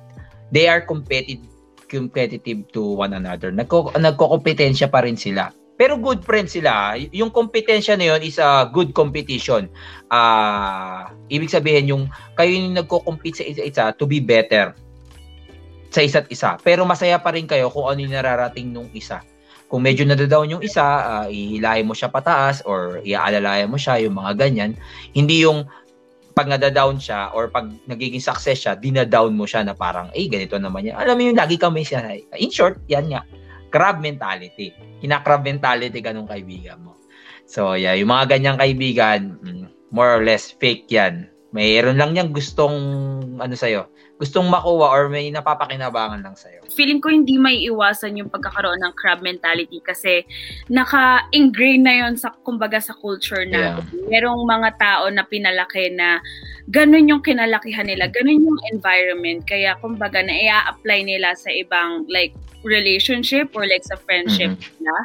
They 0.54 0.70
are 0.70 0.84
competitive 0.84 1.50
competitive 1.92 2.72
to 2.72 2.80
one 2.80 3.12
another. 3.12 3.52
Nagko 3.52 3.92
nagko-kompetensya 3.92 4.88
pa 4.88 5.04
rin 5.04 5.20
sila. 5.20 5.52
Pero 5.82 5.98
good 5.98 6.22
friends 6.22 6.54
sila. 6.54 6.94
Yung 7.10 7.34
kompetensya 7.34 7.98
na 7.98 8.14
yun 8.14 8.22
is 8.22 8.38
a 8.38 8.70
good 8.70 8.94
competition. 8.94 9.66
Ah, 10.06 11.10
ibig 11.26 11.50
sabihin 11.50 11.90
yung 11.90 12.06
kayo 12.38 12.54
yung 12.54 12.78
nagko-compete 12.78 13.42
sa 13.42 13.44
isa-isa 13.50 13.84
to 13.98 14.06
be 14.06 14.22
better 14.22 14.78
sa 15.90 16.06
isa't 16.06 16.30
isa. 16.30 16.54
Pero 16.62 16.86
masaya 16.86 17.18
pa 17.18 17.34
rin 17.34 17.50
kayo 17.50 17.66
kung 17.66 17.90
ano 17.90 17.98
yung 17.98 18.14
nararating 18.14 18.70
nung 18.70 18.94
isa. 18.94 19.26
Kung 19.66 19.82
medyo 19.82 20.06
nadadown 20.06 20.54
yung 20.54 20.62
isa, 20.62 20.86
ah, 20.86 21.26
ihilahin 21.26 21.90
mo 21.90 21.98
siya 21.98 22.14
pataas 22.14 22.62
or 22.62 23.02
iaalalayan 23.02 23.66
mo 23.66 23.74
siya, 23.74 23.98
yung 24.06 24.14
mga 24.14 24.38
ganyan. 24.38 24.78
Hindi 25.10 25.42
yung 25.42 25.66
pag 26.38 26.46
nadadown 26.46 27.02
siya 27.02 27.34
or 27.34 27.50
pag 27.50 27.66
nagiging 27.90 28.22
success 28.22 28.70
siya, 28.70 28.78
dinadown 28.78 29.34
mo 29.34 29.50
siya 29.50 29.66
na 29.66 29.74
parang, 29.74 30.14
eh, 30.14 30.30
ganito 30.30 30.54
naman 30.62 30.86
yan. 30.86 30.94
Alam 30.94 31.18
mo 31.18 31.22
yung 31.26 31.38
lagi 31.42 31.58
kami 31.58 31.82
siya. 31.82 32.06
In 32.38 32.54
short, 32.54 32.78
yan 32.86 33.10
nga. 33.10 33.26
Crab 33.72 34.04
mentality. 34.04 34.76
Kina-crab 35.00 35.42
mentality 35.42 35.98
ka 36.04 36.12
nung 36.12 36.28
kaibigan 36.28 36.84
mo. 36.84 37.00
So, 37.48 37.74
yeah, 37.74 37.96
yung 37.96 38.12
mga 38.12 38.38
ganyang 38.38 38.58
kaibigan, 38.60 39.40
mm, 39.40 39.66
more 39.90 40.20
or 40.20 40.22
less 40.22 40.52
fake 40.52 40.86
yan. 40.92 41.32
Mayroon 41.52 42.00
lang 42.00 42.16
niyang 42.16 42.32
gustong, 42.32 42.76
ano 43.36 43.52
sa'yo, 43.52 43.92
gustong 44.16 44.48
makuha 44.48 44.88
or 44.88 45.10
may 45.12 45.28
napapakinabangan 45.28 46.24
lang 46.24 46.32
sa'yo. 46.32 46.64
Feeling 46.72 47.02
ko 47.02 47.10
hindi 47.10 47.36
may 47.36 47.60
iwasan 47.66 48.16
yung 48.16 48.32
pagkakaroon 48.32 48.80
ng 48.80 48.94
crab 48.96 49.20
mentality 49.20 49.82
kasi 49.84 50.24
naka-ingrain 50.72 51.84
na 51.84 52.06
yon 52.06 52.14
sa, 52.16 52.32
kumbaga 52.40 52.80
sa 52.80 52.96
culture 52.96 53.44
na 53.44 53.84
merong 54.08 54.46
mga 54.46 54.70
tao 54.78 55.04
na 55.10 55.26
pinalaki 55.28 55.92
na 55.92 56.22
ganun 56.70 57.10
yung 57.10 57.20
kinalakihan 57.20 57.84
nila, 57.84 58.08
ganun 58.08 58.46
yung 58.46 58.60
environment. 58.72 59.42
Kaya 59.44 59.74
kumbaga 59.82 60.22
na 60.22 60.32
i-apply 60.32 61.04
nila 61.04 61.34
sa 61.34 61.50
ibang 61.50 62.08
like 62.08 62.32
relationship 62.64 63.50
or 63.54 63.66
like 63.66 63.84
sa 63.84 63.98
friendship 63.98 64.56
nila. 64.78 64.98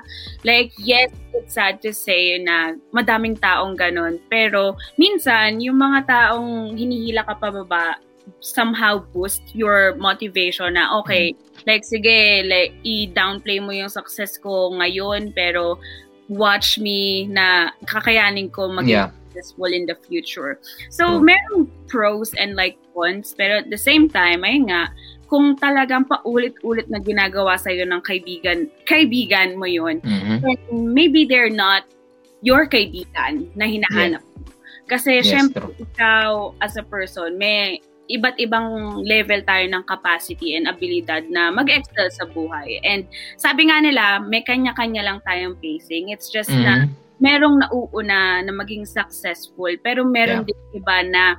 Like, 0.46 0.72
yes, 0.78 1.12
it's 1.34 1.54
sad 1.54 1.82
to 1.84 1.94
say 1.94 2.38
na 2.42 2.78
madaming 2.94 3.38
taong 3.38 3.78
ganun. 3.78 4.22
Pero 4.30 4.78
minsan, 4.98 5.62
yung 5.62 5.78
mga 5.82 6.08
taong 6.08 6.78
hinihila 6.78 7.26
ka 7.26 7.36
pababa, 7.38 7.98
somehow 8.40 9.00
boost 9.14 9.42
your 9.56 9.96
motivation 9.96 10.76
na 10.76 10.92
okay, 11.00 11.32
like 11.66 11.84
sige, 11.84 12.44
like 12.44 12.76
i-downplay 12.84 13.60
mo 13.64 13.72
yung 13.72 13.90
success 13.90 14.36
ko 14.36 14.76
ngayon 14.76 15.32
pero 15.32 15.80
watch 16.28 16.76
me 16.76 17.24
na 17.32 17.72
kakayanin 17.88 18.52
ko 18.52 18.68
maging 18.68 19.08
Yeah. 19.08 19.12
Successful 19.38 19.70
in 19.70 19.86
the 19.86 19.94
future. 20.10 20.58
So, 20.90 21.22
True. 21.22 21.30
merong 21.30 21.70
pros 21.86 22.34
and 22.42 22.58
like 22.58 22.78
cons, 22.98 23.38
pero 23.38 23.62
at 23.62 23.70
the 23.70 23.78
same 23.78 24.10
time, 24.10 24.42
ayun 24.42 24.74
nga, 24.74 24.90
kung 25.30 25.54
talagang 25.62 26.10
paulit-ulit 26.10 26.90
na 26.90 26.98
ginagawa 26.98 27.60
sa'yo 27.62 27.86
ng 27.86 28.02
kaibigan, 28.02 28.66
kaibigan 28.90 29.60
mo 29.60 29.70
yun, 29.70 30.02
Mhm. 30.02 30.42
then 30.42 30.60
maybe 30.90 31.30
they're 31.30 31.54
not 31.54 31.86
your 32.42 32.66
kaibigan 32.66 33.46
na 33.54 33.70
hinahanap 33.70 34.24
mo. 34.34 34.50
Kasi 34.88 35.20
Yes, 35.20 35.30
syempre, 35.30 35.68
true. 35.68 35.84
ikaw 35.84 36.56
as 36.64 36.80
a 36.80 36.86
person, 36.86 37.36
may 37.36 37.84
iba't 38.08 38.40
ibang 38.40 39.04
level 39.04 39.44
tayo 39.44 39.68
ng 39.68 39.84
capacity 39.84 40.56
and 40.56 40.64
abilidad 40.64 41.28
na 41.28 41.52
mag-excel 41.52 42.08
sa 42.08 42.24
buhay. 42.24 42.80
And 42.88 43.04
sabi 43.36 43.68
nga 43.68 43.84
nila, 43.84 44.24
may 44.24 44.48
kanya-kanya 44.48 45.04
lang 45.04 45.20
tayong 45.28 45.60
pacing. 45.60 46.16
It's 46.16 46.32
just 46.32 46.48
na 46.48 46.88
Mhm. 46.88 47.07
Merong 47.18 47.66
nauuna 47.66 48.46
na 48.46 48.52
maging 48.54 48.86
successful, 48.86 49.70
pero 49.82 50.06
meron 50.06 50.46
din 50.46 50.58
iba 50.74 51.02
na 51.08 51.36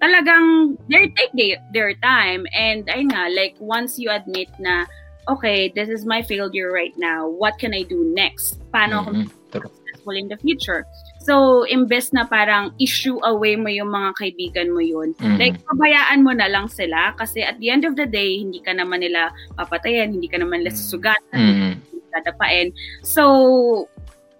talagang 0.00 0.74
they 0.88 1.06
take 1.14 1.32
their, 1.36 1.58
their 1.70 1.92
time. 2.02 2.48
And 2.56 2.88
ay 2.88 3.06
nga, 3.06 3.30
like 3.30 3.54
once 3.60 4.00
you 4.00 4.10
admit 4.10 4.48
na, 4.58 4.88
okay, 5.28 5.70
this 5.70 5.86
is 5.88 6.02
my 6.08 6.22
failure 6.24 6.72
right 6.72 6.94
now, 6.96 7.28
what 7.28 7.60
can 7.60 7.74
I 7.76 7.84
do 7.84 8.02
next? 8.16 8.58
Paano 8.74 9.04
ako 9.04 9.10
Mhm. 9.12 9.26
True. 9.50 9.66
successful 9.70 10.16
in 10.16 10.26
the 10.26 10.38
future? 10.40 10.86
So, 11.20 11.66
imbes 11.68 12.16
na 12.16 12.24
parang 12.24 12.72
issue 12.80 13.20
away 13.22 13.54
mo 13.54 13.68
yung 13.68 13.92
mga 13.92 14.16
kaibigan 14.16 14.72
mo 14.72 14.80
yun, 14.80 15.12
Mhm. 15.20 15.36
like, 15.36 15.56
pabayaan 15.68 16.24
mo 16.24 16.32
na 16.32 16.48
lang 16.48 16.66
sila 16.66 17.12
kasi 17.14 17.44
at 17.44 17.60
the 17.60 17.68
end 17.68 17.84
of 17.84 17.94
the 17.94 18.08
day, 18.08 18.40
hindi 18.40 18.58
ka 18.64 18.72
naman 18.72 19.04
nila 19.04 19.28
papatayan, 19.54 20.16
hindi 20.16 20.26
ka 20.32 20.40
naman 20.40 20.64
nila 20.64 20.72
susugatan, 20.72 21.36
Mhm. 21.36 21.70
hindi 21.92 22.06
ka 22.08 22.18
dadapain. 22.24 22.72
So, 23.04 23.22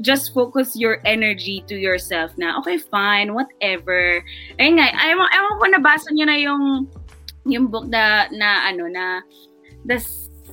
just 0.00 0.35
focus 0.35 0.76
your 0.76 1.00
energy 1.04 1.64
to 1.69 1.76
yourself 1.76 2.33
na, 2.37 2.59
okay, 2.59 2.78
fine, 2.78 3.35
whatever. 3.35 4.25
Ayun 4.59 4.80
nga, 4.80 4.88
ewan, 4.92 5.28
ewan 5.30 5.54
ko 5.61 5.64
nabasa 5.69 6.09
nyo 6.12 6.26
na 6.26 6.38
yung 6.40 6.64
yung 7.49 7.66
book 7.73 7.88
na, 7.88 8.28
na 8.33 8.69
ano, 8.69 8.88
na 8.88 9.21
the 9.85 9.97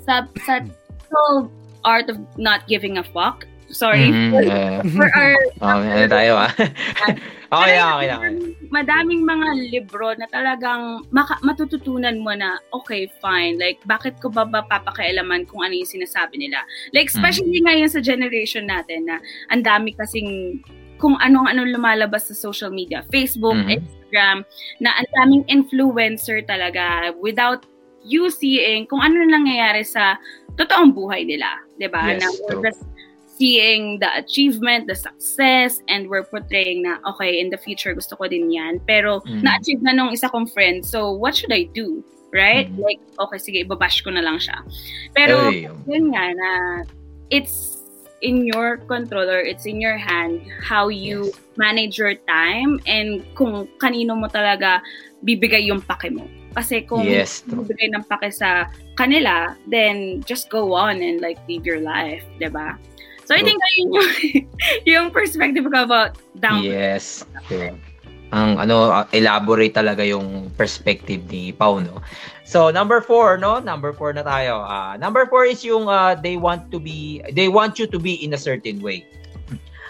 sub, 0.06 0.32
subtle 0.48 1.52
art 1.86 2.10
of 2.10 2.20
not 2.38 2.68
giving 2.68 2.98
a 2.98 3.04
fuck. 3.04 3.48
Sorry. 3.68 4.08
For, 4.32 4.42
Yeah. 4.42 4.80
for 4.96 5.08
our 5.12 5.36
Oh, 5.64 5.80
ano 5.84 6.08
tayo 6.08 6.34
ah. 6.40 6.52
okay 7.58 7.80
okay 7.80 8.08
lang. 8.08 8.22
madaming 8.68 9.24
mga 9.24 9.48
libro 9.72 10.12
na 10.16 10.28
talagang 10.28 11.04
maka- 11.12 11.40
matututunan 11.42 12.20
mo 12.20 12.32
na, 12.32 12.60
okay, 12.72 13.08
fine, 13.20 13.56
like, 13.56 13.80
bakit 13.84 14.20
ko 14.20 14.28
ba 14.28 14.44
ba 14.44 14.64
papakialaman 14.64 15.48
kung 15.48 15.64
ano 15.64 15.74
yung 15.74 15.88
sinasabi 15.88 16.36
nila? 16.38 16.64
Like, 16.92 17.08
especially 17.08 17.60
ngayon 17.60 17.88
sa 17.88 18.00
generation 18.00 18.68
natin 18.68 19.08
na 19.08 19.20
ang 19.50 19.64
dami 19.64 19.96
kasing 19.96 20.60
kung 20.98 21.16
anong-anong 21.20 21.72
lumalabas 21.72 22.28
sa 22.28 22.36
social 22.36 22.74
media, 22.74 23.06
Facebook, 23.08 23.54
Mhm. 23.54 23.80
Instagram, 23.80 24.38
na 24.80 24.90
ang 24.96 25.08
daming 25.14 25.44
influencer 25.48 26.42
talaga 26.44 27.12
without 27.20 27.64
you 28.02 28.32
seeing 28.32 28.88
kung 28.88 29.00
ano 29.00 29.20
na 29.22 29.38
nangyayari 29.38 29.84
sa 29.84 30.16
totoong 30.56 30.90
buhay 30.92 31.22
nila, 31.22 31.60
'di 31.78 31.88
ba? 31.88 32.16
Yes, 32.16 32.18
na 32.18 32.28
true. 32.32 32.44
we're 32.50 32.64
just 32.66 32.82
seeing 33.38 34.02
the 34.02 34.10
achievement, 34.18 34.90
the 34.90 34.98
success, 34.98 35.80
and 35.88 36.10
we're 36.10 36.26
portraying 36.26 36.82
na, 36.84 36.98
okay, 37.14 37.40
in 37.40 37.54
the 37.54 37.58
future, 37.58 37.94
gusto 37.94 38.18
ko 38.18 38.26
din 38.26 38.50
yan. 38.50 38.82
Pero, 38.90 39.22
Mm. 39.24 39.46
na-achieve 39.46 39.82
na 39.86 39.94
nung 39.94 40.10
isa 40.10 40.28
kong 40.28 40.50
friend, 40.50 40.82
so 40.82 41.14
what 41.14 41.38
should 41.38 41.54
I 41.54 41.70
do? 41.72 42.02
Right? 42.34 42.68
Mm. 42.68 42.82
Like, 42.82 43.02
okay, 43.24 43.40
sige, 43.40 43.58
ibabash 43.64 44.04
ko 44.04 44.12
na 44.12 44.20
lang 44.26 44.42
siya. 44.42 44.60
Pero, 45.16 45.54
Ay, 45.54 45.70
yun 45.88 46.12
nga 46.12 46.34
na 46.34 46.50
it's 47.32 47.78
in 48.26 48.44
your 48.50 48.82
control 48.90 49.30
or 49.30 49.40
it's 49.40 49.70
in 49.70 49.78
your 49.80 49.96
hand 49.96 50.42
how 50.66 50.90
you 50.90 51.30
Yes. 51.30 51.38
manage 51.56 51.96
your 52.02 52.18
time 52.26 52.82
and 52.90 53.22
kung 53.38 53.70
kanino 53.78 54.18
mo 54.18 54.26
talaga 54.28 54.82
bibigay 55.22 55.70
yung 55.70 55.82
pake 55.86 56.10
mo. 56.10 56.26
Kasi 56.58 56.82
kung 56.82 57.06
Yes, 57.06 57.46
bibigay 57.46 57.94
ng 57.94 58.06
pake 58.10 58.34
sa 58.34 58.66
kanila, 58.98 59.54
then 59.70 60.26
just 60.26 60.50
go 60.50 60.74
on 60.74 61.02
and 61.06 61.22
like 61.22 61.38
live 61.46 61.66
your 61.66 61.82
life, 61.82 62.26
'di 62.42 62.50
ba? 62.50 62.74
So 63.28 63.36
I 63.36 63.44
think 63.44 63.60
ayun 63.60 63.88
yung, 63.92 64.12
yung 64.96 65.06
perspective 65.12 65.68
ko 65.68 65.84
about 65.84 66.16
down. 66.40 66.64
Yes. 66.64 67.28
True. 67.52 67.76
Ang 68.32 68.56
ano, 68.56 68.92
uh, 68.92 69.04
elaborate 69.12 69.76
talaga 69.76 70.00
yung 70.04 70.48
perspective 70.56 71.28
ni 71.28 71.52
Pau, 71.52 71.84
no? 71.84 72.00
So, 72.48 72.72
number 72.72 73.04
four, 73.04 73.36
no? 73.36 73.60
Number 73.60 73.92
four 73.92 74.16
na 74.16 74.24
tayo. 74.24 74.64
Ah, 74.64 74.96
number 74.96 75.28
four 75.28 75.44
is 75.44 75.60
yung 75.68 75.92
uh, 75.92 76.16
they 76.16 76.40
want 76.40 76.72
to 76.72 76.80
be, 76.80 77.20
they 77.36 77.52
want 77.52 77.76
you 77.76 77.88
to 77.88 78.00
be 78.00 78.16
in 78.24 78.32
a 78.32 78.40
certain 78.40 78.80
way. 78.80 79.04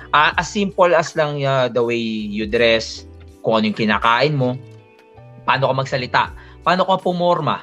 Ah, 0.09 0.33
as 0.37 0.49
simple 0.49 0.89
as 0.97 1.13
lang 1.13 1.45
uh, 1.45 1.69
the 1.69 1.81
way 1.81 1.97
you 2.01 2.49
dress, 2.49 3.05
kung 3.45 3.61
ano 3.61 3.69
yung 3.69 3.77
kinakain 3.77 4.33
mo, 4.33 4.57
paano 5.45 5.69
ka 5.69 5.73
magsalita, 5.77 6.23
paano 6.65 6.89
ka 6.89 6.97
pumorma. 7.01 7.61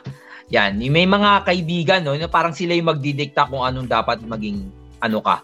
Yan, 0.55 0.79
may 0.79 1.07
mga 1.07 1.43
kaibigan, 1.43 2.07
no, 2.07 2.15
parang 2.31 2.55
sila 2.55 2.79
yung 2.79 2.95
magdidikta 2.95 3.51
kung 3.51 3.67
anong 3.67 3.91
dapat 3.91 4.23
maging 4.23 4.71
ano 5.03 5.19
ka. 5.19 5.43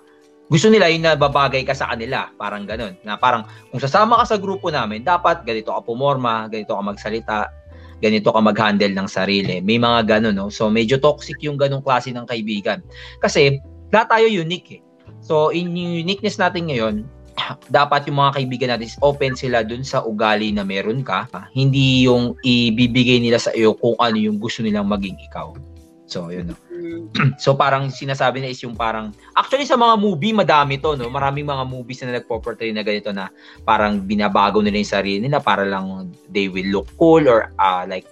Gusto 0.50 0.66
nila 0.66 0.90
yung 0.90 1.07
nababagay 1.07 1.62
ka 1.62 1.78
sa 1.78 1.95
kanila, 1.95 2.26
parang 2.35 2.66
ganun. 2.66 2.99
Na 3.07 3.14
parang 3.14 3.47
kung 3.71 3.78
sasama 3.78 4.19
ka 4.19 4.35
sa 4.35 4.37
grupo 4.37 4.66
namin, 4.66 5.07
dapat 5.07 5.47
ganito 5.47 5.71
ka 5.71 5.78
pumorma, 5.78 6.50
ganito 6.50 6.75
ka 6.75 6.83
magsalita, 6.83 7.54
ganito 8.02 8.35
ka 8.35 8.40
mag-handle 8.42 8.90
ng 8.90 9.07
sarili. 9.07 9.62
May 9.62 9.78
mga 9.78 10.19
ganun, 10.19 10.35
no? 10.35 10.50
So, 10.50 10.66
medyo 10.66 10.99
toxic 10.99 11.38
yung 11.47 11.54
ganung 11.54 11.87
klase 11.87 12.11
ng 12.11 12.26
kaibigan. 12.26 12.83
Kasi, 13.23 13.62
lahat 13.95 14.11
tayo 14.11 14.26
unique, 14.26 14.69
eh. 14.75 14.83
So, 15.23 15.54
in 15.54 15.71
uniqueness 15.78 16.35
natin 16.35 16.66
ngayon, 16.66 17.07
dapat 17.71 18.11
yung 18.11 18.19
mga 18.19 18.42
kaibigan 18.42 18.69
natin 18.75 18.90
is 18.90 18.99
open 19.07 19.38
sila 19.38 19.62
dun 19.62 19.87
sa 19.87 20.02
ugali 20.02 20.50
na 20.50 20.66
meron 20.66 21.07
ka. 21.07 21.30
Hindi 21.54 22.11
yung 22.11 22.35
ibibigay 22.42 23.23
nila 23.23 23.38
sa 23.38 23.54
iyo 23.54 23.78
kung 23.78 23.95
ano 24.02 24.19
yung 24.19 24.42
gusto 24.42 24.66
nilang 24.66 24.90
maging 24.90 25.14
ikaw. 25.30 25.54
So, 26.11 26.35
yun, 26.35 26.50
no? 26.50 26.59
Mm. 26.81 27.37
So 27.43 27.55
parang 27.55 27.93
sinasabi 27.93 28.40
na 28.40 28.50
is 28.50 28.61
yung 28.64 28.75
parang 28.75 29.12
actually 29.37 29.69
sa 29.69 29.76
mga 29.76 29.95
movie 30.00 30.35
madami 30.35 30.81
to 30.81 30.97
no. 30.97 31.12
Maraming 31.12 31.47
mga 31.47 31.64
movies 31.69 32.00
na 32.02 32.19
nagpo-portray 32.19 32.73
na 32.73 32.83
ganito 32.83 33.12
na 33.12 33.29
parang 33.62 34.00
binabago 34.02 34.64
nila 34.64 34.81
yung 34.81 34.95
sarili 34.97 35.19
nila 35.23 35.38
para 35.38 35.62
lang 35.62 36.11
they 36.33 36.49
will 36.49 36.67
look 36.73 36.88
cool 36.97 37.23
or 37.29 37.52
uh, 37.61 37.85
like 37.85 38.09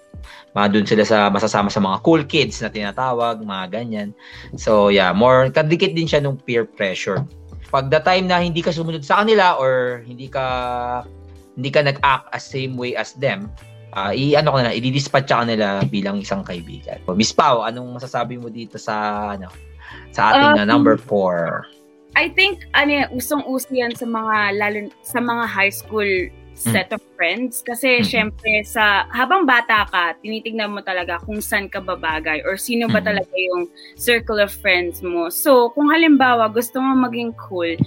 mga 0.53 0.69
dun 0.75 0.87
sila 0.87 1.05
sa 1.07 1.19
masasama 1.33 1.73
sa 1.73 1.81
mga 1.81 1.99
cool 2.03 2.23
kids 2.27 2.61
na 2.61 2.73
tinatawag, 2.73 3.41
mga 3.41 3.67
ganyan. 3.73 4.09
So 4.59 4.93
yeah, 4.93 5.15
more 5.15 5.49
kadikit 5.49 5.97
din 5.97 6.09
siya 6.09 6.21
nung 6.21 6.37
peer 6.39 6.67
pressure. 6.69 7.25
Pag 7.69 7.93
the 7.93 8.01
time 8.01 8.29
na 8.29 8.41
hindi 8.41 8.65
ka 8.65 8.73
sumunod 8.73 9.05
sa 9.05 9.21
kanila 9.25 9.61
or 9.61 10.03
hindi 10.09 10.29
ka 10.29 10.45
hindi 11.59 11.71
ka 11.75 11.83
nag-act 11.85 12.31
as 12.33 12.47
same 12.47 12.79
way 12.79 12.95
as 12.95 13.19
them, 13.19 13.51
ah 13.93 14.13
i-ano 14.13 14.53
ka 14.53 14.61
na, 14.65 14.73
i-dispatch 14.77 15.29
ka 15.31 15.45
nila 15.47 15.83
bilang 15.89 16.21
isang 16.21 16.45
kaibigan. 16.45 17.01
Miss 17.17 17.33
Pau, 17.33 17.65
anong 17.65 17.97
masasabi 17.97 18.37
mo 18.37 18.53
dito 18.53 18.77
sa 18.77 18.95
ano 19.35 19.49
sa 20.13 20.33
ating 20.37 20.61
ah, 20.61 20.65
Um, 20.65 20.69
number 20.69 20.97
4? 21.01 21.65
I 22.17 22.29
think 22.33 22.67
ano 22.75 23.07
usong-uso 23.15 23.71
yan 23.71 23.95
sa 23.95 24.05
mga 24.05 24.59
lalo 24.59 24.91
sa 25.07 25.21
mga 25.23 25.45
high 25.47 25.71
school 25.73 26.09
set 26.59 26.91
of 26.91 26.99
friends 27.15 27.63
kasi 27.63 28.03
Mhm. 28.03 28.07
syempre 28.11 28.51
sa 28.67 29.07
habang 29.15 29.47
bata 29.47 29.87
ka 29.87 30.19
tinitingnan 30.19 30.75
mo 30.75 30.83
talaga 30.83 31.23
kung 31.23 31.39
saan 31.39 31.71
ka 31.71 31.79
babagay 31.79 32.43
or 32.43 32.59
sino 32.59 32.91
ba 32.91 32.99
Mhm. 32.99 33.07
talaga 33.07 33.31
yung 33.39 33.71
circle 33.95 34.43
of 34.43 34.51
friends 34.51 34.99
mo 34.99 35.31
so 35.31 35.71
kung 35.79 35.87
halimbawa 35.87 36.51
gusto 36.51 36.83
mo 36.83 36.99
maging 36.99 37.31
cool 37.39 37.79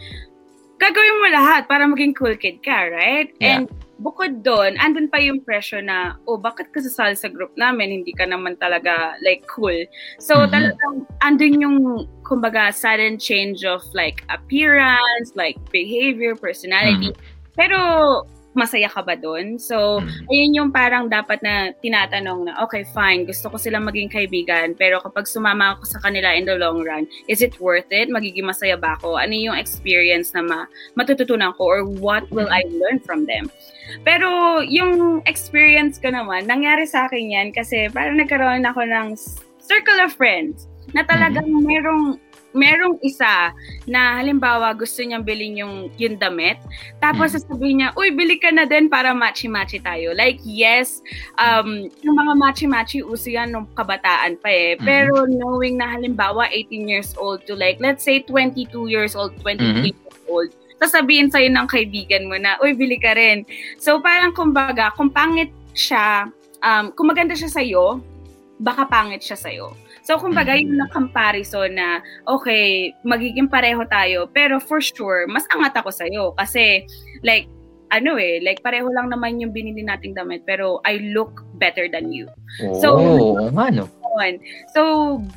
gagawin 0.80 1.20
mo 1.20 1.28
lahat 1.36 1.68
para 1.68 1.84
maging 1.84 2.16
cool 2.16 2.32
kid 2.40 2.64
ka 2.64 2.88
right 2.88 3.36
Yeah. 3.44 3.60
and 3.60 3.68
bukod 4.02 4.42
doon, 4.42 4.74
andun 4.82 5.06
pa 5.08 5.22
yung 5.22 5.46
pressure 5.46 5.80
na, 5.86 6.18
oh, 6.26 6.36
bakit 6.42 6.74
ka 6.74 6.82
sasali 6.82 7.14
sa 7.14 7.30
group 7.30 7.54
namin? 7.56 8.02
Hindi 8.02 8.12
ka 8.18 8.26
naman 8.26 8.58
talaga, 8.58 9.14
like, 9.22 9.46
cool. 9.46 9.78
So, 10.18 10.44
Mhm. 10.44 10.50
talagang, 10.50 10.96
andun 11.22 11.56
yung, 11.62 11.78
kumbaga, 12.26 12.74
sudden 12.74 13.22
change 13.22 13.62
of, 13.62 13.86
like, 13.94 14.26
appearance, 14.34 15.32
like, 15.38 15.56
behavior, 15.70 16.34
personality. 16.34 17.14
Pero, 17.54 17.78
masaya 18.52 18.92
ka 18.92 19.00
ba 19.00 19.16
doon? 19.16 19.56
So, 19.56 20.04
Mhm. 20.04 20.28
ayun 20.28 20.52
yung 20.58 20.70
parang 20.72 21.08
dapat 21.08 21.40
na 21.40 21.72
tinatanong 21.80 22.52
na, 22.52 22.52
okay, 22.64 22.84
fine, 22.92 23.24
gusto 23.24 23.48
ko 23.48 23.56
silang 23.56 23.88
maging 23.88 24.12
kaibigan, 24.12 24.76
pero 24.76 25.00
kapag 25.00 25.28
sumama 25.28 25.76
ako 25.76 25.88
sa 25.88 26.00
kanila 26.04 26.36
in 26.36 26.44
the 26.44 26.56
long 26.60 26.84
run, 26.84 27.08
is 27.32 27.40
it 27.40 27.56
worth 27.64 27.88
it? 27.90 28.12
Magiging 28.12 28.44
masaya 28.44 28.76
ba 28.76 29.00
ako? 29.00 29.16
Ano 29.16 29.32
yung 29.32 29.56
experience 29.56 30.36
na 30.36 30.44
ma- 30.44 30.70
matututunan 30.96 31.56
ko 31.56 31.64
or 31.64 31.80
what 31.88 32.28
will 32.30 32.52
I 32.52 32.68
learn 32.68 33.00
from 33.00 33.24
them? 33.24 33.48
Pero 34.04 34.60
yung 34.64 35.24
experience 35.28 36.00
ko 36.00 36.12
naman, 36.12 36.48
nangyari 36.48 36.84
sa 36.88 37.08
akin 37.08 37.32
yan 37.32 37.48
kasi 37.52 37.88
parang 37.92 38.20
nagkaroon 38.20 38.64
ako 38.64 38.84
ng 38.84 39.16
circle 39.60 40.00
of 40.04 40.12
friends 40.12 40.68
na 40.92 41.08
talagang 41.08 41.48
merong 41.64 42.20
merong 42.52 43.00
isa 43.02 43.56
na 43.88 44.20
halimbawa 44.20 44.76
gusto 44.76 45.00
niyang 45.02 45.24
bilhin 45.24 45.64
yung, 45.64 45.76
yung 45.96 46.16
damit, 46.20 46.60
tapos 47.00 47.32
Mhm. 47.32 47.36
sasabihin 47.40 47.76
niya, 47.80 47.90
uy, 47.96 48.12
bili 48.12 48.36
ka 48.38 48.52
na 48.52 48.68
din 48.68 48.92
para 48.92 49.16
matchy-matchy 49.16 49.80
tayo. 49.80 50.12
Like, 50.12 50.40
yes, 50.44 51.00
um, 51.40 51.88
yung 52.04 52.16
mga 52.16 52.34
matchy-matchy, 52.38 53.00
uso 53.02 53.32
yan 53.32 53.56
nung 53.56 53.68
kabataan 53.74 54.36
pa 54.44 54.50
eh. 54.52 54.76
Mhm. 54.76 54.84
Pero 54.84 55.26
knowing 55.26 55.80
na 55.80 55.96
halimbawa 55.96 56.52
18 56.52 56.88
years 56.88 57.16
old 57.16 57.44
to 57.48 57.56
like, 57.56 57.80
let's 57.80 58.04
say 58.04 58.20
22 58.24 58.92
years 58.92 59.16
old, 59.16 59.32
23 59.40 59.96
years 59.96 60.20
old, 60.28 60.50
sasabihin 60.82 61.30
sa'yo 61.30 61.48
ng 61.54 61.68
kaibigan 61.70 62.26
mo 62.28 62.36
na, 62.36 62.58
uy, 62.60 62.74
bili 62.74 62.98
ka 62.98 63.14
rin. 63.14 63.46
So, 63.78 64.02
parang 64.02 64.34
kumbaga, 64.34 64.92
kung 64.98 65.14
pangit 65.14 65.54
siya, 65.78 66.28
um, 66.66 66.92
kung 66.98 67.08
maganda 67.08 67.38
siya 67.38 67.54
sa'yo, 67.54 68.02
baka 68.62 68.86
pangit 68.86 69.22
siya 69.22 69.38
sa'yo. 69.38 69.74
So, 70.12 70.20
kumbaga, 70.20 70.60
yung 70.60 70.76
na 70.76 70.92
comparison 70.92 71.72
na, 71.72 72.04
okay, 72.28 72.92
magiging 73.08 73.48
pareho 73.48 73.80
tayo, 73.88 74.28
pero 74.36 74.60
for 74.60 74.84
sure, 74.84 75.24
mas 75.32 75.48
angat 75.56 75.72
ako 75.80 75.88
sa'yo. 75.88 76.36
Kasi, 76.36 76.84
like, 77.24 77.48
ano 77.96 78.20
eh, 78.20 78.44
like, 78.44 78.60
pareho 78.60 78.92
lang 78.92 79.08
naman 79.08 79.40
yung 79.40 79.56
binili 79.56 79.88
nating 79.88 80.12
damit, 80.12 80.44
pero 80.44 80.84
I 80.84 81.16
look 81.16 81.48
better 81.56 81.88
than 81.88 82.12
you. 82.12 82.28
So- 82.84 83.00
oh, 83.00 83.40
oo 83.40 83.48
nga 83.56 83.72
no. 83.72 83.88
Yun. 84.12 84.44
So, 84.76 84.82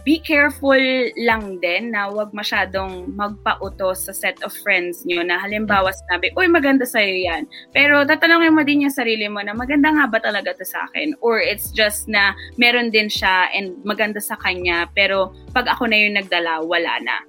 be 0.03 0.19
careful 0.19 0.79
lang 1.23 1.63
din 1.63 1.95
na 1.95 2.11
wag 2.11 2.35
masyadong 2.35 3.15
magpautos 3.15 4.11
sa 4.11 4.13
set 4.15 4.43
of 4.43 4.51
friends 4.51 5.07
nyo 5.07 5.23
na 5.23 5.39
halimbawa 5.39 5.95
sinabi, 5.95 6.35
uy, 6.35 6.51
maganda 6.51 6.83
sa'yo 6.83 7.15
yan. 7.15 7.47
Pero 7.71 8.03
tatanungin 8.03 8.55
mo 8.55 8.67
din 8.67 8.87
yung 8.87 8.95
sarili 8.95 9.31
mo 9.31 9.39
na 9.47 9.55
maganda 9.55 9.95
nga 9.95 10.11
ba 10.11 10.19
talaga 10.19 10.55
to 10.59 10.67
sa 10.67 10.91
akin? 10.91 11.15
Or 11.23 11.39
it's 11.39 11.71
just 11.71 12.11
na 12.11 12.35
meron 12.59 12.91
din 12.91 13.07
siya 13.07 13.47
and 13.55 13.79
maganda 13.87 14.19
sa 14.19 14.35
kanya, 14.43 14.91
pero 14.91 15.31
pag 15.55 15.71
ako 15.71 15.87
na 15.87 15.97
yung 15.99 16.19
nagdala, 16.19 16.67
wala 16.67 16.99
na. 17.07 17.23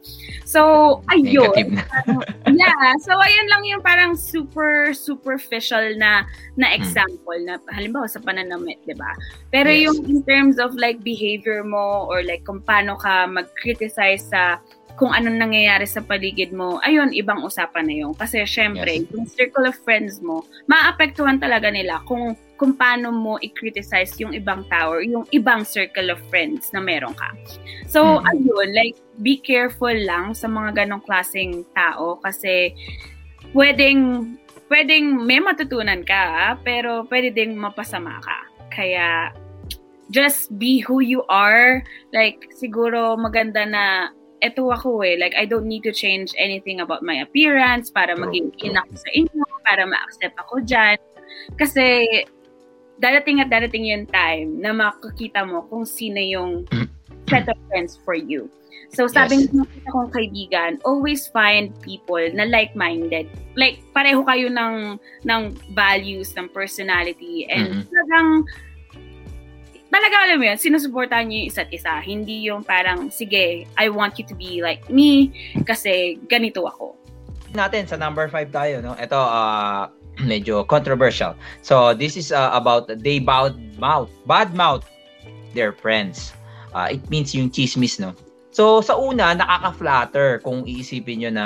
So, 0.46 1.02
ayun. 1.14 1.54
Negative 1.54 1.72
na. 1.78 1.84
yeah. 2.58 2.94
So, 3.04 3.12
ayun 3.20 3.48
lang 3.52 3.64
yung 3.68 3.84
parang 3.84 4.16
super 4.16 4.92
superficial 4.96 5.96
na 6.00 6.24
na 6.56 6.72
example 6.74 7.38
na 7.44 7.60
halimbawa 7.76 8.08
sa 8.08 8.24
pananamit, 8.24 8.80
'di 8.88 8.96
ba? 8.96 9.12
Pero 9.52 9.70
Yes. 9.70 9.92
yung 9.92 9.98
in 10.08 10.20
terms 10.24 10.56
of 10.58 10.74
like 10.80 11.04
behavior 11.04 11.62
mo 11.64 12.08
or 12.08 12.24
like 12.24 12.44
kung 12.48 12.64
paano 12.64 12.96
ka 13.00 13.28
mag-criticize 13.28 14.26
sa 14.32 14.58
kung 14.96 15.12
anong 15.12 15.36
nangyayari 15.36 15.84
sa 15.84 16.00
paligid 16.00 16.56
mo, 16.56 16.80
ayun, 16.88 17.12
ibang 17.12 17.44
usapan 17.44 17.84
na 17.84 17.96
yun. 18.00 18.16
Kasi 18.16 18.48
syempre, 18.48 19.04
Yes. 19.04 19.12
yung 19.12 19.28
circle 19.28 19.68
of 19.68 19.76
friends 19.84 20.24
mo, 20.24 20.48
maapektuhan 20.72 21.36
talaga 21.36 21.68
nila 21.68 22.00
kung 22.08 22.32
kung 22.56 22.72
paano 22.80 23.12
mo 23.12 23.36
i-criticize 23.44 24.16
yung 24.24 24.32
ibang 24.32 24.64
tao 24.72 24.96
or 24.96 25.04
yung 25.04 25.28
ibang 25.36 25.68
circle 25.68 26.08
of 26.08 26.20
friends 26.32 26.72
na 26.72 26.80
meron 26.80 27.12
ka. 27.12 27.28
So, 27.92 28.24
Mhm. 28.24 28.24
ayun, 28.32 28.68
like, 28.72 28.96
be 29.22 29.40
careful 29.40 29.94
lang 29.94 30.36
sa 30.36 30.48
mga 30.48 30.86
ganong 30.86 31.04
klaseng 31.04 31.64
tao 31.72 32.20
kasi 32.20 32.76
pwedeng, 33.56 34.34
pwedeng 34.68 35.24
may 35.24 35.40
matutunan 35.40 36.04
ka, 36.04 36.58
pero 36.64 37.08
pwede 37.08 37.32
ding 37.32 37.56
mapasama 37.56 38.20
ka. 38.20 38.40
Kaya, 38.74 39.32
just 40.12 40.52
be 40.60 40.84
who 40.84 41.00
you 41.00 41.24
are. 41.32 41.84
Like, 42.12 42.52
siguro 42.60 43.16
maganda 43.16 43.64
na 43.64 44.12
eto 44.44 44.70
ako 44.70 45.02
eh. 45.02 45.16
Like, 45.16 45.34
I 45.40 45.48
don't 45.48 45.66
need 45.66 45.88
to 45.88 45.94
change 45.96 46.36
anything 46.36 46.84
about 46.84 47.02
my 47.02 47.24
appearance 47.24 47.90
para 47.90 48.14
maging 48.14 48.52
true. 48.60 48.70
ina 48.72 48.84
ko 48.84 48.94
sa 49.00 49.10
inyo, 49.16 49.44
para 49.64 49.88
ma-accept 49.88 50.36
ako 50.38 50.62
dyan. 50.68 51.00
Kasi, 51.56 52.06
dadating 53.00 53.42
at 53.44 53.50
dadating 53.52 53.88
yung 53.88 54.06
time 54.08 54.60
na 54.60 54.72
makikita 54.72 55.44
mo 55.44 55.64
kung 55.68 55.84
sino 55.84 56.20
yung 56.20 56.68
set 57.28 57.48
of 57.50 57.58
friends 57.72 57.98
for 58.06 58.14
you. 58.16 58.48
So, 58.94 59.08
sabi 59.08 59.46
Yes. 59.46 59.54
ng 59.54 59.66
kong 59.88 60.10
kaibigan, 60.12 60.72
always 60.84 61.26
find 61.30 61.72
people 61.82 62.22
na 62.34 62.46
like-minded. 62.46 63.26
Like, 63.56 63.80
pareho 63.92 64.22
kayo 64.26 64.50
ng, 64.50 64.98
ng 65.24 65.42
values, 65.72 66.34
ng 66.36 66.50
personality, 66.52 67.48
and 67.48 67.72
Mhm. 67.72 67.82
talagang, 67.88 68.30
talaga 69.88 70.16
alam 70.28 70.38
mo 70.38 70.46
yun, 70.46 70.60
sinusuportahan 70.60 71.26
niyo 71.26 71.46
yung 71.46 71.50
isa't 71.50 71.72
isa. 71.72 71.94
Hindi 72.02 72.50
yung 72.50 72.62
parang, 72.62 73.08
sige, 73.10 73.64
I 73.80 73.88
want 73.88 74.20
you 74.20 74.26
to 74.28 74.36
be 74.36 74.60
like 74.60 74.84
me 74.92 75.32
kasi 75.64 76.20
ganito 76.28 76.68
ako. 76.68 76.96
natin 77.56 77.88
sa 77.88 77.96
number 77.96 78.28
5 78.28 78.52
tayo 78.52 78.84
no 78.84 79.00
ito 79.00 79.16
ah, 79.16 79.88
medyo 80.28 80.68
controversial 80.68 81.32
so 81.64 81.96
this 81.96 82.20
is 82.20 82.36
ah, 82.36 82.52
about 82.52 82.84
they 83.00 83.16
bad 83.16 83.56
mouth 83.80 84.12
bad 84.28 84.52
mouth 84.52 84.84
their 85.56 85.72
friends 85.72 86.36
Ah, 86.76 86.92
it 86.92 87.00
means 87.08 87.32
yung 87.32 87.48
chismis 87.48 87.96
no 87.96 88.12
so 88.56 88.80
sa 88.80 88.96
una 88.96 89.36
nakaka-flatter 89.36 90.40
kung 90.40 90.64
iisipin 90.64 91.28
nyo 91.28 91.32
na 91.36 91.46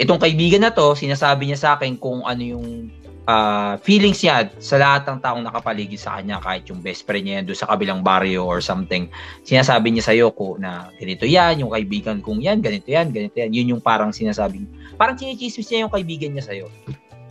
itong 0.00 0.16
kaibigan 0.16 0.64
na 0.64 0.72
to 0.72 0.96
sinasabi 0.96 1.52
niya 1.52 1.60
sa 1.60 1.68
akin 1.76 2.00
kung 2.00 2.24
ano 2.24 2.40
yung 2.40 2.88
ah, 3.28 3.76
feelings 3.84 4.24
niya 4.24 4.48
sa 4.56 4.80
lahat 4.80 5.04
ng 5.04 5.20
taong 5.20 5.44
nakapaligid 5.44 6.00
sa 6.00 6.16
kanya 6.16 6.40
kahit 6.40 6.64
yung 6.72 6.80
best 6.80 7.04
friend 7.04 7.28
niya 7.28 7.44
yan 7.44 7.44
doon 7.52 7.60
sa 7.60 7.68
kabilang 7.68 8.00
barrio 8.00 8.48
or 8.48 8.64
something 8.64 9.12
sinasabi 9.44 9.92
niya 9.92 10.08
sa'yo 10.08 10.32
ko 10.32 10.56
na 10.56 10.88
ganito 10.96 11.28
yan, 11.28 11.60
yung 11.60 11.70
kaibigan 11.76 12.24
kong 12.24 12.40
yan, 12.40 12.64
ganito 12.64 12.88
yan, 12.88 13.12
ganito 13.12 13.36
yan. 13.36 13.52
Yun 13.52 13.76
yung 13.76 13.82
parang 13.84 14.08
sinasabing, 14.08 14.64
parang 14.96 15.20
chinichismis 15.20 15.68
niya 15.68 15.84
yung 15.84 15.92
kaibigan 15.92 16.32
niya 16.32 16.48
sa'yo. 16.48 16.66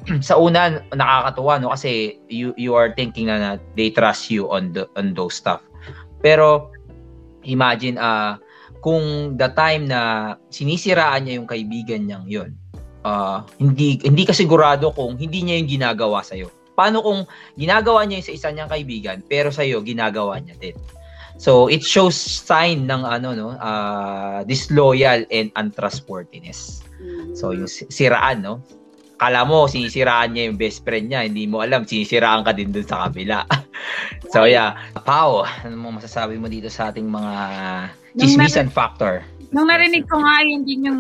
sa 0.28 0.38
una, 0.38 0.80
nakakatuwa, 0.94 1.58
no? 1.58 1.74
Kasi 1.74 2.22
you, 2.30 2.54
you 2.56 2.78
are 2.78 2.94
thinking 2.94 3.28
na, 3.28 3.38
na 3.38 3.52
they 3.74 3.90
trust 3.90 4.30
you 4.30 4.46
on, 4.48 4.72
the, 4.72 4.86
on 4.94 5.18
those 5.18 5.36
stuff. 5.36 5.60
Pero, 6.22 6.72
imagine, 7.44 7.98
ah 7.98 8.38
kung 8.80 9.36
the 9.36 9.50
time 9.52 9.88
na 9.88 10.34
sinisiraan 10.52 11.28
niya 11.28 11.38
yung 11.40 11.50
kaibigan 11.50 12.02
niyang 12.08 12.26
yun, 12.28 12.50
ah 13.04 13.48
hindi 13.60 14.00
hindi 14.04 14.24
ka 14.28 14.36
sigurado 14.36 14.92
kung 14.92 15.16
hindi 15.16 15.44
niya 15.44 15.56
yung 15.60 15.70
ginagawa 15.70 16.20
sa 16.24 16.36
Paano 16.76 17.04
kung 17.04 17.28
ginagawa 17.60 18.08
niya 18.08 18.24
yung 18.24 18.28
sa 18.28 18.36
isa 18.36 18.50
niyang 18.52 18.72
kaibigan 18.72 19.18
pero 19.28 19.52
sa 19.52 19.68
ginagawa 19.84 20.40
niya 20.40 20.56
din? 20.60 20.76
So 21.40 21.72
it 21.72 21.84
shows 21.84 22.20
sign 22.20 22.88
ng 22.88 23.08
ano 23.08 23.32
no, 23.32 23.50
ah 23.60 24.44
disloyal 24.44 25.24
and 25.32 25.52
untrustworthiness. 25.56 26.84
So 27.36 27.56
yung 27.56 27.72
si- 27.72 27.88
siraan 27.88 28.44
no. 28.44 28.60
Kala 29.20 29.44
mo 29.44 29.68
sinisiraan 29.68 30.32
niya 30.32 30.48
yung 30.48 30.56
best 30.60 30.84
friend 30.88 31.12
niya, 31.12 31.28
hindi 31.28 31.44
mo 31.44 31.60
alam 31.60 31.84
sinisiraan 31.84 32.48
ka 32.48 32.56
din 32.56 32.72
dun 32.72 32.88
sa 32.88 33.08
kabila. 33.08 33.44
so 34.30 34.46
yeah, 34.46 34.78
Pao, 35.06 35.46
ano 35.46 35.76
mo 35.76 35.98
masasabi 35.98 36.38
mo 36.38 36.48
dito 36.48 36.70
sa 36.70 36.90
ating 36.94 37.06
mga 37.06 37.34
chismisan 38.18 38.70
factor? 38.70 39.26
Nung 39.50 39.66
narinig 39.66 40.06
ko 40.06 40.22
nga, 40.22 40.46
yun 40.46 40.62
din 40.62 40.86
yung, 40.86 41.00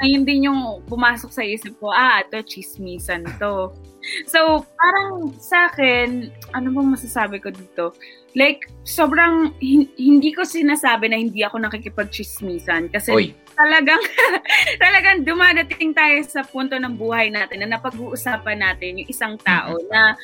ayun 0.00 0.24
din 0.24 0.48
yung 0.48 0.80
pumasok 0.88 1.30
sa 1.36 1.44
isip 1.44 1.76
ko, 1.76 1.92
ah, 1.92 2.24
ito, 2.24 2.40
chismisan 2.48 3.28
to. 3.36 3.76
So, 4.24 4.64
parang 4.80 5.36
sa 5.36 5.68
akin, 5.68 6.32
ano 6.56 6.72
bang 6.72 6.96
masasabi 6.96 7.44
ko 7.44 7.52
dito? 7.52 7.92
Like, 8.32 8.72
sobrang, 8.88 9.52
hin- 9.60 9.92
hindi 10.00 10.32
ko 10.32 10.48
sinasabi 10.48 11.12
na 11.12 11.20
hindi 11.20 11.44
ako 11.44 11.60
nakikipag-chismisan. 11.60 12.88
Kasi 12.88 13.12
Oy, 13.12 13.36
talagang, 13.52 14.00
talagang 14.84 15.28
dumadating 15.28 15.92
tayo 15.92 16.24
sa 16.24 16.40
punto 16.40 16.80
ng 16.80 16.96
buhay 16.96 17.28
natin 17.28 17.60
na 17.60 17.76
napag-uusapan 17.76 18.64
natin 18.64 19.04
yung 19.04 19.08
isang 19.12 19.36
tao 19.44 19.76
na 19.92 20.16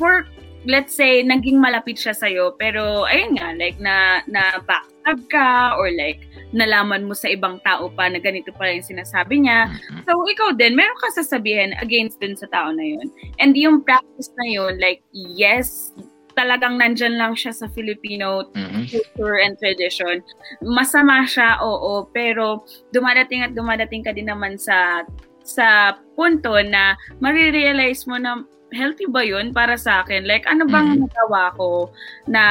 for 0.00 0.24
let's 0.64 0.94
say 0.94 1.22
naging 1.26 1.58
malapit 1.58 1.98
siya 1.98 2.14
sa 2.14 2.30
pero 2.58 3.04
ayun 3.10 3.34
nga 3.34 3.50
like 3.58 3.78
na 3.82 4.22
na 4.30 4.62
backstab 4.62 5.18
ka 5.26 5.74
or 5.74 5.90
like 5.94 6.22
nalaman 6.52 7.08
mo 7.08 7.16
sa 7.16 7.26
ibang 7.32 7.58
tao 7.64 7.88
pa 7.90 8.06
na 8.12 8.20
ganito 8.20 8.52
pala 8.54 8.76
yung 8.76 8.86
sinasabi 8.86 9.42
niya 9.42 9.72
Mhm. 9.72 10.04
So, 10.04 10.18
ikaw 10.28 10.58
din, 10.58 10.74
meron 10.74 10.98
ka 10.98 11.08
sasabihin 11.14 11.72
against 11.80 12.18
dun 12.20 12.34
sa 12.34 12.50
tao 12.50 12.74
na 12.74 12.82
yun. 12.82 13.06
And 13.38 13.54
yung 13.54 13.86
practice 13.86 14.28
na 14.36 14.46
yun, 14.50 14.76
like, 14.82 15.00
yes, 15.14 15.94
talagang 16.34 16.80
nandyan 16.80 17.16
lang 17.20 17.38
siya 17.38 17.52
sa 17.54 17.68
Filipino 17.70 18.48
Mhm. 18.52 18.88
culture 18.90 19.38
and 19.40 19.54
tradition. 19.60 20.20
Masama 20.64 21.22
siya, 21.28 21.60
oo, 21.62 22.08
pero 22.10 22.64
dumadating 22.90 23.44
at 23.46 23.52
dumadating 23.54 24.02
ka 24.02 24.12
din 24.12 24.28
naman 24.28 24.56
sa 24.58 25.06
sa 25.42 25.98
punto 26.14 26.54
na 26.62 26.94
marirealize 27.18 28.06
mo 28.06 28.14
na 28.16 28.42
healthy 28.72 29.06
ba 29.08 29.22
yun 29.22 29.52
para 29.52 29.76
sa 29.76 30.02
akin? 30.02 30.24
Like, 30.24 30.44
ano 30.48 30.66
bang 30.66 30.96
Mhm. 30.98 31.06
nagawa 31.06 31.52
ko 31.56 31.92
na, 32.26 32.42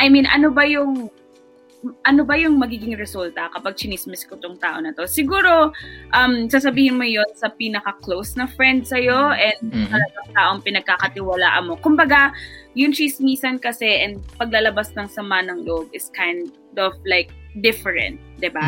I 0.00 0.08
mean, 0.08 0.26
ano 0.26 0.50
ba 0.50 0.64
yung 0.64 1.08
ano 2.04 2.28
ba 2.28 2.36
yung 2.36 2.60
magiging 2.60 2.92
resulta 2.92 3.48
kapag 3.56 3.72
chinismis 3.72 4.28
ko 4.28 4.36
tong 4.36 4.60
tao 4.60 4.76
na 4.84 4.92
to? 4.92 5.08
Siguro, 5.08 5.72
um, 6.12 6.44
sasabihin 6.44 7.00
mo 7.00 7.08
yon 7.08 7.24
sa 7.32 7.48
pinaka-close 7.48 8.36
na 8.36 8.44
friend 8.52 8.84
sa'yo 8.84 9.32
and 9.32 9.56
Mhm. 9.64 9.88
talagang 9.88 10.28
taong 10.36 10.60
pinagkakatiwalaan 10.60 11.64
mo. 11.72 11.80
Kumbaga, 11.80 12.36
yung 12.76 12.92
chismisan 12.92 13.56
kasi 13.56 13.88
and 14.04 14.20
paglalabas 14.36 14.92
ng 14.92 15.08
sama 15.08 15.40
ng 15.40 15.64
loob 15.64 15.88
is 15.96 16.12
kind 16.12 16.52
of 16.76 16.92
like 17.08 17.32
different, 17.58 18.22
'di 18.38 18.50
ba? 18.54 18.62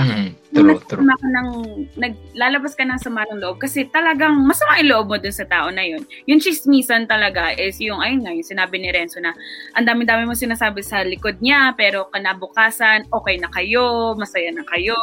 Kung 0.50 0.66
True, 0.66 0.82
true. 0.90 1.06
ka 1.06 1.28
ng, 1.38 1.48
naglalabas 1.94 2.74
ka 2.74 2.82
ng 2.82 2.98
sama 2.98 3.22
ng 3.30 3.38
loob 3.38 3.62
kasi 3.62 3.86
talagang 3.88 4.42
masama 4.42 4.82
yung 4.82 4.90
loob 4.90 5.06
mo 5.14 5.16
dun 5.22 5.32
sa 5.32 5.46
tao 5.46 5.70
na 5.70 5.86
yun. 5.86 6.02
Yung 6.26 6.42
chismisan 6.42 7.06
talaga 7.06 7.54
is 7.54 7.78
yung, 7.78 8.02
ayun 8.02 8.26
nga, 8.26 8.34
yung 8.34 8.44
sinabi 8.44 8.82
ni 8.82 8.90
Renzo 8.90 9.22
na 9.22 9.32
ang 9.78 9.86
dami-dami 9.86 10.26
mo 10.26 10.34
sinasabi 10.34 10.82
sa 10.82 11.06
likod 11.06 11.38
niya 11.38 11.72
pero 11.78 12.10
kanabukasan, 12.10 13.06
okay 13.14 13.38
na 13.38 13.48
kayo, 13.54 14.18
masaya 14.18 14.50
na 14.50 14.66
kayo. 14.66 14.98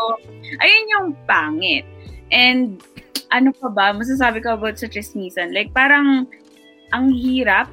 Ayun 0.59 0.93
yung 0.93 1.07
pangit. 1.23 1.87
And 2.29 2.77
ano 3.31 3.55
pa 3.55 3.71
ba, 3.71 3.95
masasabi 3.95 4.43
ko 4.43 4.59
about 4.59 4.77
sa 4.77 4.91
chismisan? 4.91 5.55
Like 5.55 5.71
parang 5.71 6.27
ang 6.91 7.05
hirap 7.15 7.71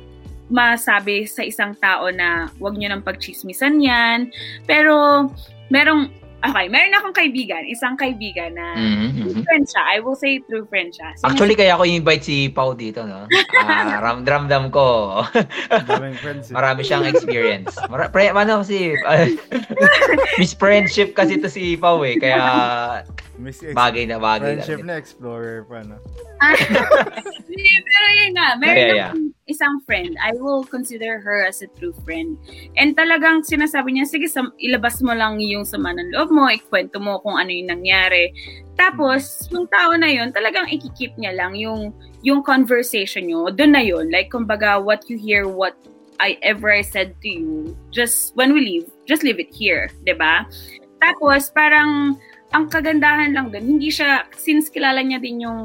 masabi 0.49 1.25
sa 1.25 1.43
isang 1.43 1.75
tao 1.75 2.07
na 2.09 2.49
wag 2.57 2.75
nyo 2.75 2.89
nang 2.89 3.03
pagchismisan 3.03 3.79
yan. 3.79 4.31
Pero 4.63 5.27
merong 5.69 6.13
Okay, 6.37 6.69
meron 6.69 6.95
akong 6.95 7.17
kaibigan, 7.17 7.65
isang 7.67 7.97
kaibigan 7.97 8.55
na 8.55 8.77
Mhm, 8.77 9.19
true 9.25 9.43
friend 9.43 9.65
siya. 9.67 9.83
I 9.89 9.99
will 9.99 10.15
say 10.15 10.39
true 10.45 10.63
friend 10.63 10.93
siya. 10.93 11.17
Sinas- 11.17 11.27
Actually, 11.27 11.57
kaya 11.57 11.75
ako 11.75 11.83
invite 11.83 12.23
si 12.23 12.47
Pau 12.47 12.71
dito, 12.71 13.03
no? 13.03 13.25
Ah, 13.57 13.99
ramdam 14.05 14.71
ko. 14.71 15.25
Friends. 16.21 16.47
eh. 16.47 16.55
Marami 16.55 16.85
siyang 16.85 17.09
experience. 17.09 17.75
Mara- 17.89 18.13
pre, 18.13 18.31
ano 18.31 18.63
kasi, 18.63 18.95
uh, 18.95 19.27
Miss 20.39 20.53
Friendship 20.53 21.17
kasi 21.17 21.41
to 21.41 21.49
si 21.49 21.75
Pau 21.75 22.05
eh. 22.05 22.15
Kaya, 22.15 22.39
Miss 23.41 23.59
Ex- 23.59 23.75
bagay 23.75 24.05
na 24.05 24.21
bagay. 24.21 24.61
Friendship 24.61 24.85
na. 24.85 24.87
na 24.87 25.01
explorer 25.01 25.67
pa, 25.67 25.83
no? 25.83 25.99
Hindi, 27.49 27.65
pero 27.83 28.07
yun 28.15 28.31
nga, 28.31 28.49
meron 28.55 28.77
Yeah, 28.77 28.95
yeah. 28.95 29.13
Isang 29.47 29.79
friend. 29.87 30.19
I 30.19 30.35
will 30.35 30.67
consider 30.67 31.23
her 31.23 31.47
as 31.47 31.63
a 31.63 31.71
true 31.79 31.95
friend. 32.03 32.35
And 32.75 32.99
talagang 32.99 33.47
sinasabi 33.47 33.95
niya, 33.95 34.07
sige, 34.11 34.27
sam- 34.27 34.55
ilabas 34.59 34.99
mo 35.03 35.15
lang 35.15 35.39
yung 35.39 35.63
sama 35.63 35.95
ng 35.95 36.11
loob 36.11 36.35
mo, 36.35 36.51
ikwento 36.51 36.99
mo 36.99 37.23
kung 37.23 37.39
ano 37.39 37.51
yung 37.51 37.71
nangyari. 37.71 38.35
Tapos, 38.75 39.47
yung 39.55 39.71
tao 39.71 39.95
na 39.95 40.11
yun, 40.11 40.35
talagang 40.35 40.67
ikikip 40.69 41.15
niya 41.17 41.33
lang 41.33 41.55
yung 41.57 41.95
yung 42.27 42.43
conversation 42.43 43.31
nyo, 43.31 43.49
doon 43.55 43.73
na 43.73 43.83
yun. 43.83 44.11
Like, 44.11 44.35
kumbaga, 44.35 44.83
what 44.83 45.07
you 45.07 45.15
hear, 45.15 45.47
what 45.47 45.79
I 46.19 46.43
ever 46.43 46.75
I 46.75 46.83
said 46.83 47.15
to 47.23 47.29
you, 47.31 47.77
just 47.95 48.35
when 48.35 48.51
we 48.51 48.61
leave, 48.61 48.91
just 49.07 49.23
leave 49.23 49.39
it 49.39 49.55
here, 49.55 49.87
'di 50.03 50.19
ba? 50.19 50.43
Tapos, 50.99 51.55
parang, 51.55 52.19
ang 52.57 52.73
kagandahan 52.73 53.37
lang 53.37 53.53
doon, 53.53 53.77
hindi 53.77 53.93
siya, 53.93 54.25
since 54.33 54.73
kilala 54.73 55.05
niya 55.05 55.21
din 55.21 55.45
yung, 55.45 55.61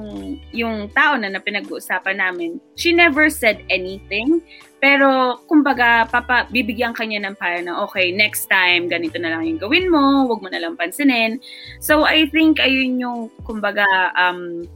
yung 0.51 0.91
tao 0.91 1.15
na, 1.15 1.31
na 1.31 1.39
pinag-uusapan 1.39 2.19
namin, 2.19 2.59
she 2.75 2.91
never 2.91 3.31
said 3.31 3.63
anything. 3.71 4.43
Pero, 4.83 5.39
kumbaga, 5.47 6.03
papa, 6.11 6.51
bibigyan 6.51 6.91
kanya 6.91 7.23
ng 7.23 7.39
payo 7.39 7.63
na, 7.63 7.79
okay, 7.87 8.11
next 8.11 8.51
time, 8.51 8.91
ganito 8.91 9.15
na 9.23 9.31
lang 9.31 9.47
yung 9.47 9.61
gawin 9.63 9.87
mo, 9.87 10.27
wag 10.27 10.43
mo 10.43 10.51
na 10.51 10.59
lang 10.59 10.75
pansinin. 10.75 11.39
So, 11.79 12.03
I 12.03 12.27
think, 12.27 12.59
ayun 12.59 12.99
yung, 12.99 13.31
kumbaga, 13.47 13.87
um, 14.19 14.67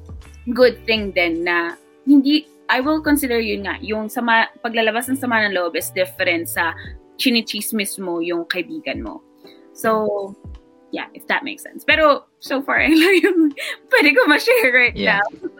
good 0.55 0.79
thing 0.87 1.11
din 1.11 1.43
na, 1.43 1.75
hindi, 2.07 2.47
I 2.71 2.79
will 2.79 3.03
consider 3.03 3.43
yun 3.43 3.67
nga, 3.67 3.75
yung 3.83 4.07
sama, 4.07 4.47
paglalabas 4.63 5.11
ng 5.11 5.19
sama 5.19 5.43
ng 5.43 5.51
loob 5.51 5.75
is 5.75 5.91
different 5.91 6.47
sa 6.47 6.71
chinichismis 7.19 7.99
mo 7.99 8.23
yung 8.23 8.47
kaibigan 8.47 9.03
mo. 9.03 9.19
So, 9.75 10.31
yeah, 10.95 11.11
if 11.11 11.27
that 11.27 11.43
makes 11.43 11.67
sense. 11.67 11.83
Pero, 11.83 12.23
so 12.39 12.63
far, 12.63 12.79
ayun 12.83 12.95
lang 12.95 13.15
yung 13.19 13.39
pwede 13.91 14.15
ko 14.15 14.23
ma-share 14.31 14.71
right 14.71 14.95
Yeah. 14.95 15.19
now. 15.19 15.51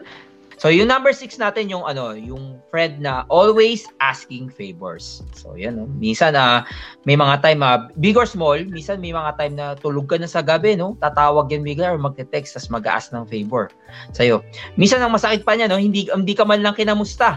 So 0.56 0.72
yung 0.72 0.88
number 0.88 1.12
six 1.12 1.36
natin 1.36 1.68
yung 1.68 1.84
ano, 1.84 2.16
yung 2.16 2.56
friend 2.72 3.04
na 3.04 3.28
always 3.28 3.84
asking 4.00 4.48
favors. 4.48 5.20
So 5.36 5.52
yan 5.52 5.76
no. 5.76 5.84
Minsan 6.00 6.32
na 6.32 6.64
uh, 6.64 6.72
may 7.04 7.12
mga 7.12 7.44
time 7.44 7.60
uh, 7.60 7.92
big 8.00 8.16
or 8.16 8.24
small, 8.24 8.56
minsan 8.64 9.04
may 9.04 9.12
mga 9.12 9.36
time 9.36 9.52
na 9.52 9.76
tulog 9.76 10.08
ka 10.08 10.16
na 10.16 10.24
sa 10.24 10.40
gabi 10.40 10.72
no, 10.72 10.96
tatawag 10.96 11.52
yan 11.52 11.60
bigla 11.60 11.92
or 11.92 12.00
magte-text 12.00 12.56
tas 12.56 12.72
mag-ask 12.72 13.12
ng 13.12 13.28
favor 13.28 13.68
sa'yo. 14.16 14.40
Minsan 14.80 15.04
ang 15.04 15.12
masakit 15.12 15.44
pa 15.44 15.60
niya 15.60 15.68
no, 15.68 15.76
hindi 15.76 16.08
hindi 16.08 16.32
ka 16.32 16.48
man 16.48 16.64
lang 16.64 16.72
kinamusta. 16.72 17.36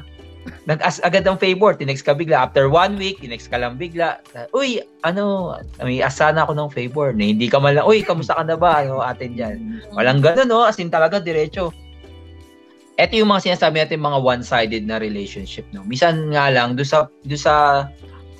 Nag-ask 0.65 1.01
agad 1.01 1.25
ng 1.25 1.37
favor, 1.37 1.73
tinext 1.75 2.05
ka 2.05 2.13
bigla. 2.13 2.49
After 2.49 2.69
one 2.69 2.95
week, 2.95 3.21
tinext 3.21 3.49
ka 3.49 3.57
lang 3.57 3.75
bigla. 3.79 4.21
Uy, 4.53 4.83
ano, 5.01 5.55
may 5.81 6.03
asana 6.03 6.45
ako 6.45 6.53
ng 6.55 6.69
favor. 6.71 7.11
Na 7.13 7.25
hindi 7.27 7.49
ka 7.49 7.57
man 7.57 7.79
lang, 7.79 7.85
uy, 7.87 8.05
kamusta 8.05 8.37
ka 8.37 8.43
na 8.45 8.57
ba? 8.57 8.83
Ano, 8.85 9.01
atin 9.01 9.33
dyan. 9.33 9.57
Walang 9.93 10.21
ganun, 10.21 10.47
no? 10.49 10.65
As 10.65 10.77
in 10.77 10.93
talaga, 10.93 11.17
diretso 11.17 11.73
ito 12.99 13.15
yung 13.15 13.31
mga 13.31 13.55
sinasabi 13.55 13.79
natin 13.79 14.03
mga 14.03 14.19
one-sided 14.19 14.83
na 14.83 14.99
relationship 14.99 15.63
no. 15.71 15.87
Minsan 15.87 16.35
nga 16.35 16.51
lang 16.51 16.75
do 16.75 16.83
sa 16.83 17.07
do 17.23 17.39
sa 17.39 17.87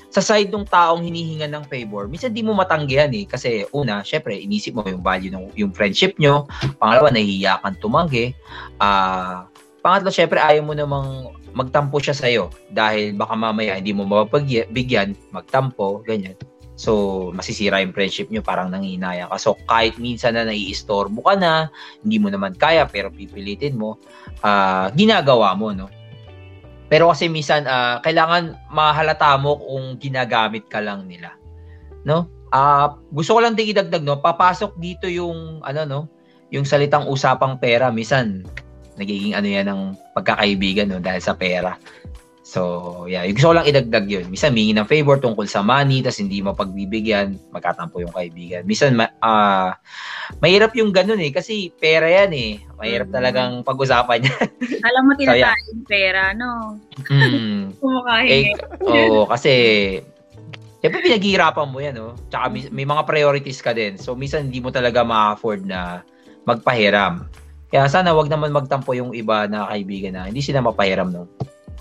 sa 0.10 0.22
side 0.26 0.50
ng 0.50 0.66
taong 0.68 1.06
hinihinga 1.06 1.46
ng 1.48 1.64
favor, 1.70 2.10
minsan 2.10 2.34
di 2.34 2.42
mo 2.42 2.58
matanggihan 2.58 3.14
eh 3.14 3.30
kasi 3.30 3.64
una, 3.72 4.02
syempre 4.02 4.34
inisip 4.36 4.74
mo 4.74 4.82
yung 4.84 5.06
value 5.06 5.32
ng 5.32 5.54
yung 5.56 5.72
friendship 5.72 6.18
nyo. 6.18 6.50
Pangalawa, 6.82 7.14
nahihiya 7.14 7.62
kang 7.62 7.78
tumanggi. 7.80 8.34
Ah, 8.82 9.46
uh, 9.48 9.60
pangatlo, 9.80 10.12
syempre 10.12 10.42
ayaw 10.42 10.66
mo 10.66 10.74
namang 10.76 11.39
magtampo 11.60 12.00
siya 12.00 12.16
sa 12.16 12.32
iyo 12.32 12.48
dahil 12.72 13.20
baka 13.20 13.36
mamaya 13.36 13.76
hindi 13.76 13.92
mo 13.92 14.08
mapabigyan, 14.08 15.20
magtampo, 15.36 16.00
ganyan. 16.08 16.40
So, 16.80 17.36
masisira 17.36 17.84
yung 17.84 17.92
friendship 17.92 18.32
nyo, 18.32 18.40
parang 18.40 18.72
nanginaya 18.72 19.28
ka. 19.28 19.36
So, 19.36 19.60
kahit 19.68 20.00
minsan 20.00 20.40
na 20.40 20.48
naiistorbo 20.48 21.20
ka 21.28 21.36
na, 21.36 21.68
hindi 22.08 22.24
mo 22.24 22.32
naman 22.32 22.56
kaya, 22.56 22.88
pero 22.88 23.12
pipilitin 23.12 23.76
mo, 23.76 24.00
uh, 24.48 24.88
ginagawa 24.96 25.52
mo, 25.60 25.76
no? 25.76 25.92
Pero 26.88 27.12
kasi 27.12 27.28
minsan, 27.28 27.68
uh, 27.68 28.00
kailangan 28.00 28.56
mahalata 28.72 29.36
mo 29.36 29.60
kung 29.60 30.00
ginagamit 30.00 30.72
ka 30.72 30.80
lang 30.80 31.04
nila. 31.04 31.36
No? 32.08 32.32
Uh, 32.56 32.96
gusto 33.12 33.36
ko 33.36 33.44
lang 33.44 33.60
din 33.60 33.76
idagdag, 33.76 34.08
no? 34.08 34.24
Papasok 34.24 34.80
dito 34.80 35.12
yung, 35.12 35.60
ano, 35.68 35.84
no? 35.84 36.02
Yung 36.48 36.64
salitang 36.64 37.12
usapang 37.12 37.60
pera, 37.60 37.92
minsan, 37.92 38.48
nagiging 39.00 39.34
ano 39.34 39.48
yan 39.48 39.68
ng 39.72 39.82
pagkakaibigan, 40.14 40.92
no? 40.92 41.00
Dahil 41.00 41.24
sa 41.24 41.34
pera. 41.34 41.80
So, 42.50 43.06
yeah, 43.06 43.30
gusto 43.30 43.54
ko 43.54 43.62
lang 43.62 43.70
idagdag 43.70 44.10
yun. 44.10 44.26
Minsan, 44.26 44.58
mingi 44.58 44.74
ng 44.74 44.90
favor 44.90 45.22
tungkol 45.22 45.46
sa 45.46 45.62
money, 45.62 46.02
tas 46.02 46.18
hindi 46.18 46.42
mo 46.42 46.58
pagbibigyan, 46.58 47.38
magkatampo 47.54 48.02
yung 48.02 48.10
kaibigan. 48.10 48.66
Minsan, 48.66 48.98
ma- 48.98 49.14
uh, 49.22 49.70
mahirap 50.42 50.74
yung 50.74 50.90
ganun 50.90 51.22
eh, 51.22 51.30
kasi 51.30 51.70
pera 51.78 52.10
yan 52.10 52.34
eh. 52.34 52.58
Mahirap 52.82 53.14
mm. 53.14 53.14
talagang 53.14 53.52
pag-usapan 53.62 54.26
yan. 54.26 54.48
Alam 54.90 55.02
mo, 55.06 55.12
tinatayin 55.14 55.62
so, 55.62 55.78
yeah. 55.78 55.86
pera, 55.86 56.24
no? 56.34 56.82
Mm. 57.06 57.70
Kumakain. 57.86 58.30
Eh, 58.34 58.46
oo, 58.82 59.28
kasi, 59.34 59.54
Siyempre, 60.80 61.04
pinaghihirapan 61.04 61.68
mo 61.68 61.78
yan, 61.84 61.96
no? 62.00 62.16
Tsaka 62.32 62.48
may, 62.50 62.64
may 62.72 62.88
mga 62.88 63.04
priorities 63.04 63.60
ka 63.60 63.76
din. 63.76 64.00
So, 64.00 64.16
minsan 64.16 64.48
hindi 64.48 64.64
mo 64.64 64.72
talaga 64.72 65.04
ma-afford 65.04 65.68
na 65.68 66.08
magpahiram. 66.48 67.28
Kaya 67.70 67.86
sana 67.86 68.18
wag 68.18 68.30
naman 68.30 68.50
magtampo 68.50 68.98
yung 68.98 69.14
iba 69.14 69.46
na 69.46 69.70
kaibigan 69.70 70.18
na 70.18 70.26
hindi 70.26 70.42
sila 70.42 70.66
mapahiram, 70.66 71.14
no? 71.14 71.30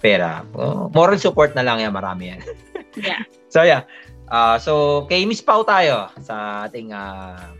pera. 0.00 0.46
Oh, 0.54 0.88
moral 0.94 1.18
support 1.18 1.52
na 1.58 1.66
lang 1.66 1.82
yan, 1.82 1.92
marami 1.92 2.34
yan. 2.34 2.40
yeah. 3.08 3.22
So 3.50 3.66
yeah. 3.66 3.82
Uh, 4.28 4.56
so 4.60 5.04
kay 5.10 5.26
Miss 5.26 5.42
Pau 5.42 5.64
tayo 5.66 6.12
sa 6.22 6.66
ating 6.68 6.94
uh, 6.94 7.50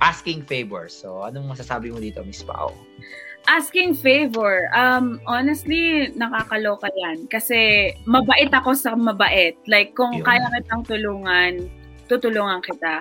asking 0.00 0.42
favors. 0.48 0.96
So 0.96 1.22
anong 1.24 1.52
masasabi 1.52 1.92
mo 1.92 2.00
dito, 2.00 2.24
Miss 2.24 2.42
Pau? 2.42 2.72
Asking 3.48 3.96
favor, 3.96 4.68
um, 4.76 5.16
honestly, 5.24 6.12
nakakaloka 6.12 6.92
yan. 6.92 7.24
Kasi 7.32 7.90
mabait 8.04 8.52
ako 8.52 8.76
sa 8.76 8.92
mabait. 8.92 9.56
Like, 9.64 9.96
kung 9.96 10.20
Yun. 10.20 10.24
kaya 10.28 10.44
kitang 10.60 10.84
tulungan, 10.84 11.66
tutulungan 12.04 12.60
kita. 12.60 13.00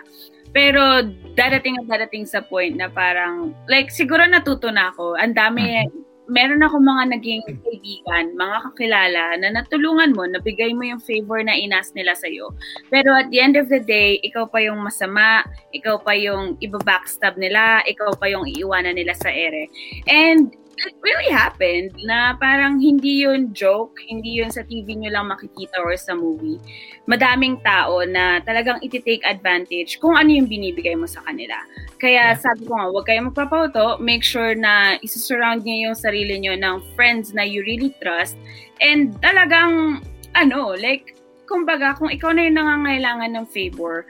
Pero 0.50 1.06
dadating 1.38 1.78
at 1.82 1.88
dadating 1.88 2.26
sa 2.26 2.42
point 2.42 2.76
na 2.76 2.90
parang, 2.90 3.54
like, 3.70 3.94
siguro 3.94 4.26
natuto 4.26 4.74
na 4.74 4.90
ako. 4.90 5.16
Ang 5.18 5.34
dami, 5.38 5.86
mm-hmm 5.86 6.10
meron 6.30 6.62
ako 6.62 6.78
mga 6.80 7.04
naging 7.18 7.42
kaibigan, 7.66 8.38
mga 8.38 8.58
kakilala 8.70 9.24
na 9.42 9.50
natulungan 9.50 10.14
mo, 10.14 10.30
nabigay 10.30 10.72
mo 10.78 10.86
yung 10.86 11.02
favor 11.02 11.42
na 11.42 11.58
inas 11.58 11.92
nila 11.98 12.14
sa'yo. 12.14 12.54
Pero 12.94 13.18
at 13.18 13.34
the 13.34 13.42
end 13.42 13.58
of 13.58 13.68
the 13.68 13.82
day, 13.82 14.22
ikaw 14.22 14.46
pa 14.46 14.62
yung 14.62 14.80
masama, 14.80 15.42
ikaw 15.74 15.98
pa 16.00 16.14
yung 16.14 16.56
iba-backstab 16.62 17.36
nila, 17.36 17.82
ikaw 17.90 18.14
pa 18.16 18.30
yung 18.30 18.46
iiwanan 18.46 18.96
nila 18.96 19.18
sa 19.18 19.34
ere. 19.34 19.68
And 20.06 20.54
it 20.86 20.96
really 21.04 21.32
happened 21.32 21.92
na 22.08 22.38
parang 22.40 22.80
hindi 22.80 23.26
yun 23.28 23.52
joke, 23.52 24.00
hindi 24.08 24.40
yun 24.40 24.52
sa 24.54 24.64
TV 24.64 24.96
nyo 24.96 25.12
lang 25.12 25.28
makikita 25.28 25.80
or 25.84 25.98
sa 26.00 26.16
movie. 26.16 26.62
Madaming 27.10 27.60
tao 27.66 28.06
na 28.06 28.40
talagang 28.46 28.80
iti-take 28.80 29.26
advantage 29.28 30.00
kung 30.00 30.16
ano 30.16 30.30
yung 30.32 30.48
binibigay 30.48 30.96
mo 30.96 31.10
sa 31.10 31.20
kanila. 31.28 31.58
Kaya 32.00 32.32
yeah. 32.32 32.40
sabi 32.40 32.64
ko 32.64 32.78
nga, 32.78 32.88
huwag 32.88 33.06
kayong 33.10 33.28
magpapauto. 33.34 34.00
Make 34.00 34.24
sure 34.24 34.56
na 34.56 34.96
isusurround 35.04 35.68
niyo 35.68 35.92
yung 35.92 35.98
sarili 35.98 36.40
nyo 36.40 36.56
ng 36.56 36.76
friends 36.96 37.36
na 37.36 37.44
you 37.44 37.66
really 37.68 37.92
trust. 38.00 38.40
And 38.80 39.18
talagang, 39.20 40.06
ano, 40.38 40.78
like, 40.80 41.20
kumbaga, 41.50 41.98
kung 41.98 42.14
ikaw 42.14 42.32
na 42.32 42.48
yung 42.48 42.62
nangangailangan 42.62 43.32
ng 43.36 43.46
favor, 43.52 44.08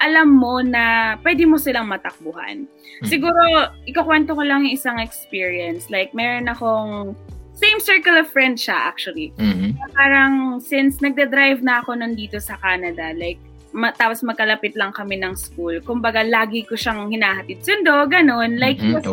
alam 0.00 0.32
mo 0.32 0.64
na 0.64 1.14
pwede 1.20 1.44
mo 1.44 1.60
silang 1.60 1.86
matakbuhan. 1.86 2.64
Hmm. 2.64 3.06
Siguro, 3.06 3.70
ikakwento 3.84 4.32
ko 4.32 4.42
lang 4.42 4.64
yung 4.64 4.74
isang 4.74 4.98
experience. 4.98 5.92
Like, 5.92 6.16
meron 6.16 6.48
akong 6.48 7.14
same 7.60 7.78
circle 7.78 8.16
of 8.16 8.26
friends 8.32 8.64
siya 8.64 8.88
actually. 8.88 9.36
Mm-hmm. 9.36 9.76
Parang 9.92 10.64
since 10.64 11.04
nagda-drive 11.04 11.60
na 11.60 11.84
ako 11.84 12.00
nandito 12.00 12.40
sa 12.40 12.56
Canada, 12.56 13.12
like 13.12 13.36
ma- 13.76 13.92
tapos 13.92 14.24
magkalapit 14.24 14.72
lang 14.80 14.96
kami 14.96 15.20
ng 15.20 15.36
school. 15.36 15.76
Kumbaga, 15.84 16.24
lagi 16.24 16.64
ko 16.64 16.74
siyang 16.74 17.12
hinahatid 17.12 17.60
sundo, 17.60 18.08
ganun. 18.08 18.56
Like, 18.56 18.80
mm-hmm. 18.80 19.04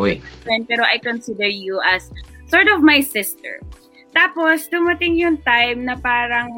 friend, 0.42 0.62
pero 0.64 0.82
I 0.88 0.96
consider 0.96 1.46
you 1.46 1.76
as 1.84 2.08
sort 2.48 2.66
of 2.72 2.80
my 2.80 3.04
sister. 3.04 3.60
Tapos, 4.18 4.66
dumating 4.66 5.14
yung 5.14 5.38
time 5.46 5.86
na 5.86 5.94
parang, 5.94 6.50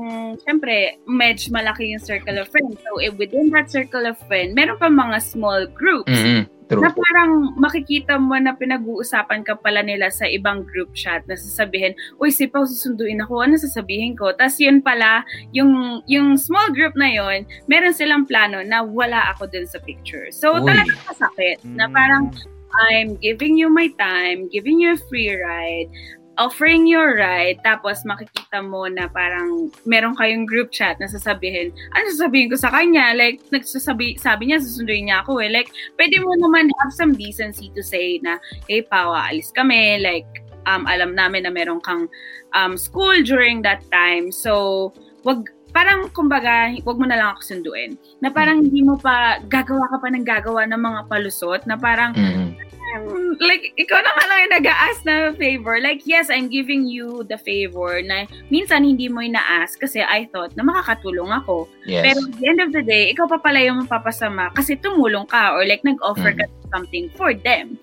syempre, 0.49 0.97
medj 1.05 1.53
malaki 1.53 1.93
yung 1.93 2.01
circle 2.01 2.41
of 2.41 2.49
friends. 2.49 2.81
So, 2.81 3.05
eh, 3.05 3.13
within 3.13 3.53
that 3.53 3.69
circle 3.69 4.09
of 4.09 4.17
friends, 4.25 4.57
meron 4.57 4.81
pa 4.81 4.89
mga 4.89 5.21
small 5.21 5.69
groups. 5.69 6.09
Mm-hmm. 6.09 6.49
True. 6.71 6.87
Na 6.87 6.95
parang 6.95 7.53
makikita 7.59 8.17
mo 8.17 8.39
na 8.39 8.55
pinag-uusapan 8.55 9.43
ka 9.43 9.59
pala 9.59 9.83
nila 9.83 10.09
sa 10.09 10.25
ibang 10.25 10.63
group 10.65 10.95
chat 10.95 11.21
na 11.27 11.35
sasabihin, 11.35 11.99
Uy, 12.17 12.31
si 12.33 12.47
Pao, 12.47 12.63
susunduin 12.63 13.21
ako. 13.21 13.43
Ano 13.43 13.59
sasabihin 13.59 14.15
ko? 14.15 14.31
Tapos 14.33 14.57
yun 14.63 14.79
pala, 14.81 15.27
yung, 15.51 16.01
yung 16.07 16.39
small 16.39 16.71
group 16.71 16.95
na 16.95 17.11
yon 17.11 17.43
meron 17.67 17.93
silang 17.93 18.23
plano 18.23 18.63
na 18.63 18.87
wala 18.87 19.35
ako 19.35 19.51
dun 19.51 19.67
sa 19.67 19.83
picture. 19.83 20.31
So, 20.31 20.63
Uy. 20.63 20.71
talagang 20.71 21.03
masakit. 21.11 21.59
Mm. 21.67 21.75
Na 21.77 21.87
parang, 21.91 22.31
I'm 22.87 23.19
giving 23.19 23.59
you 23.59 23.67
my 23.67 23.91
time, 23.99 24.47
giving 24.47 24.79
you 24.79 24.95
a 24.95 25.01
free 25.11 25.35
ride 25.35 25.91
offering 26.41 26.89
your 26.89 27.21
ride, 27.21 27.61
tapos 27.61 28.01
makikita 28.09 28.65
mo 28.65 28.89
na 28.89 29.13
parang 29.13 29.69
meron 29.85 30.17
kayong 30.17 30.49
group 30.49 30.73
chat 30.73 30.97
na 30.97 31.05
sasabihin, 31.05 31.69
ano 31.93 32.05
sasabihin 32.17 32.49
ko 32.49 32.57
sa 32.57 32.73
kanya? 32.73 33.13
Like, 33.13 33.45
nagsasabi, 33.53 34.17
sabi 34.17 34.49
niya, 34.49 34.65
susunduin 34.65 35.13
niya 35.13 35.21
ako 35.21 35.45
eh. 35.45 35.53
Like, 35.53 35.69
pwede 36.01 36.17
mo 36.25 36.33
naman 36.41 36.73
have 36.81 36.97
some 36.97 37.13
decency 37.13 37.69
to 37.77 37.85
say 37.85 38.17
na, 38.25 38.41
hey, 38.65 38.81
Pawa, 38.81 39.29
alis 39.29 39.53
kami. 39.53 40.01
Like, 40.01 40.27
um, 40.65 40.89
alam 40.89 41.13
namin 41.13 41.45
na 41.45 41.53
meron 41.53 41.85
kang 41.85 42.09
um, 42.57 42.81
school 42.81 43.21
during 43.21 43.61
that 43.61 43.85
time. 43.93 44.33
So, 44.33 44.97
wag, 45.29 45.53
parang 45.71 46.11
kumbaga, 46.11 46.71
wag 46.85 46.99
mo 46.99 47.07
na 47.07 47.19
lang 47.19 47.29
ako 47.35 47.41
sunduin. 47.43 47.97
Na 48.19 48.31
parang 48.31 48.61
mm-hmm. 48.61 48.71
hindi 48.71 48.83
mo 48.87 48.95
pa, 48.99 49.41
gagawa 49.47 49.87
ka 49.91 49.97
pa 50.03 50.09
ng 50.11 50.27
gagawa 50.27 50.63
ng 50.69 50.81
mga 50.81 51.01
palusot, 51.09 51.63
na 51.67 51.79
parang, 51.79 52.15
mm-hmm 52.15 52.71
like, 53.41 53.73
ikaw 53.79 53.99
na 54.03 54.11
nga 54.11 54.25
lang 54.27 54.39
yung 54.43 54.55
nag-ask 54.59 55.01
na 55.07 55.31
favor. 55.39 55.79
Like, 55.79 56.03
yes, 56.05 56.31
I'm 56.31 56.51
giving 56.51 56.87
you 56.87 57.23
the 57.29 57.39
favor 57.39 58.03
na 58.03 58.27
minsan 58.51 58.83
hindi 58.83 59.07
mo 59.07 59.23
ina-ask 59.23 59.79
kasi 59.79 60.03
I 60.03 60.27
thought 60.35 60.57
na 60.59 60.67
makakatulong 60.67 61.31
ako. 61.31 61.71
Yes. 61.87 62.03
Pero 62.11 62.19
at 62.27 62.35
the 62.39 62.47
end 62.47 62.61
of 62.61 62.71
the 62.75 62.83
day, 62.83 63.15
ikaw 63.15 63.31
pa 63.31 63.39
pala 63.39 63.63
yung 63.63 63.87
mapapasama 63.87 64.51
kasi 64.55 64.75
tumulong 64.75 65.27
ka 65.31 65.55
or 65.55 65.63
like 65.67 65.83
nag-offer 65.87 66.35
mm. 66.35 66.39
ka 66.43 66.45
something 66.71 67.11
for 67.19 67.35
them. 67.35 67.79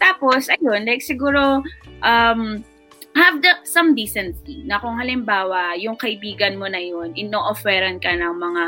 Tapos, 0.00 0.48
ayun, 0.48 0.88
like 0.88 1.04
siguro, 1.04 1.60
um, 2.04 2.64
have 3.14 3.42
the, 3.42 3.52
some 3.66 3.94
decency 3.94 4.62
na 4.66 4.78
kung 4.78 4.94
halimbawa, 4.98 5.74
yung 5.78 5.98
kaibigan 5.98 6.58
mo 6.58 6.70
na 6.70 6.78
yun, 6.78 7.14
ino-offeran 7.14 7.98
ka 7.98 8.14
ng 8.14 8.36
mga 8.36 8.64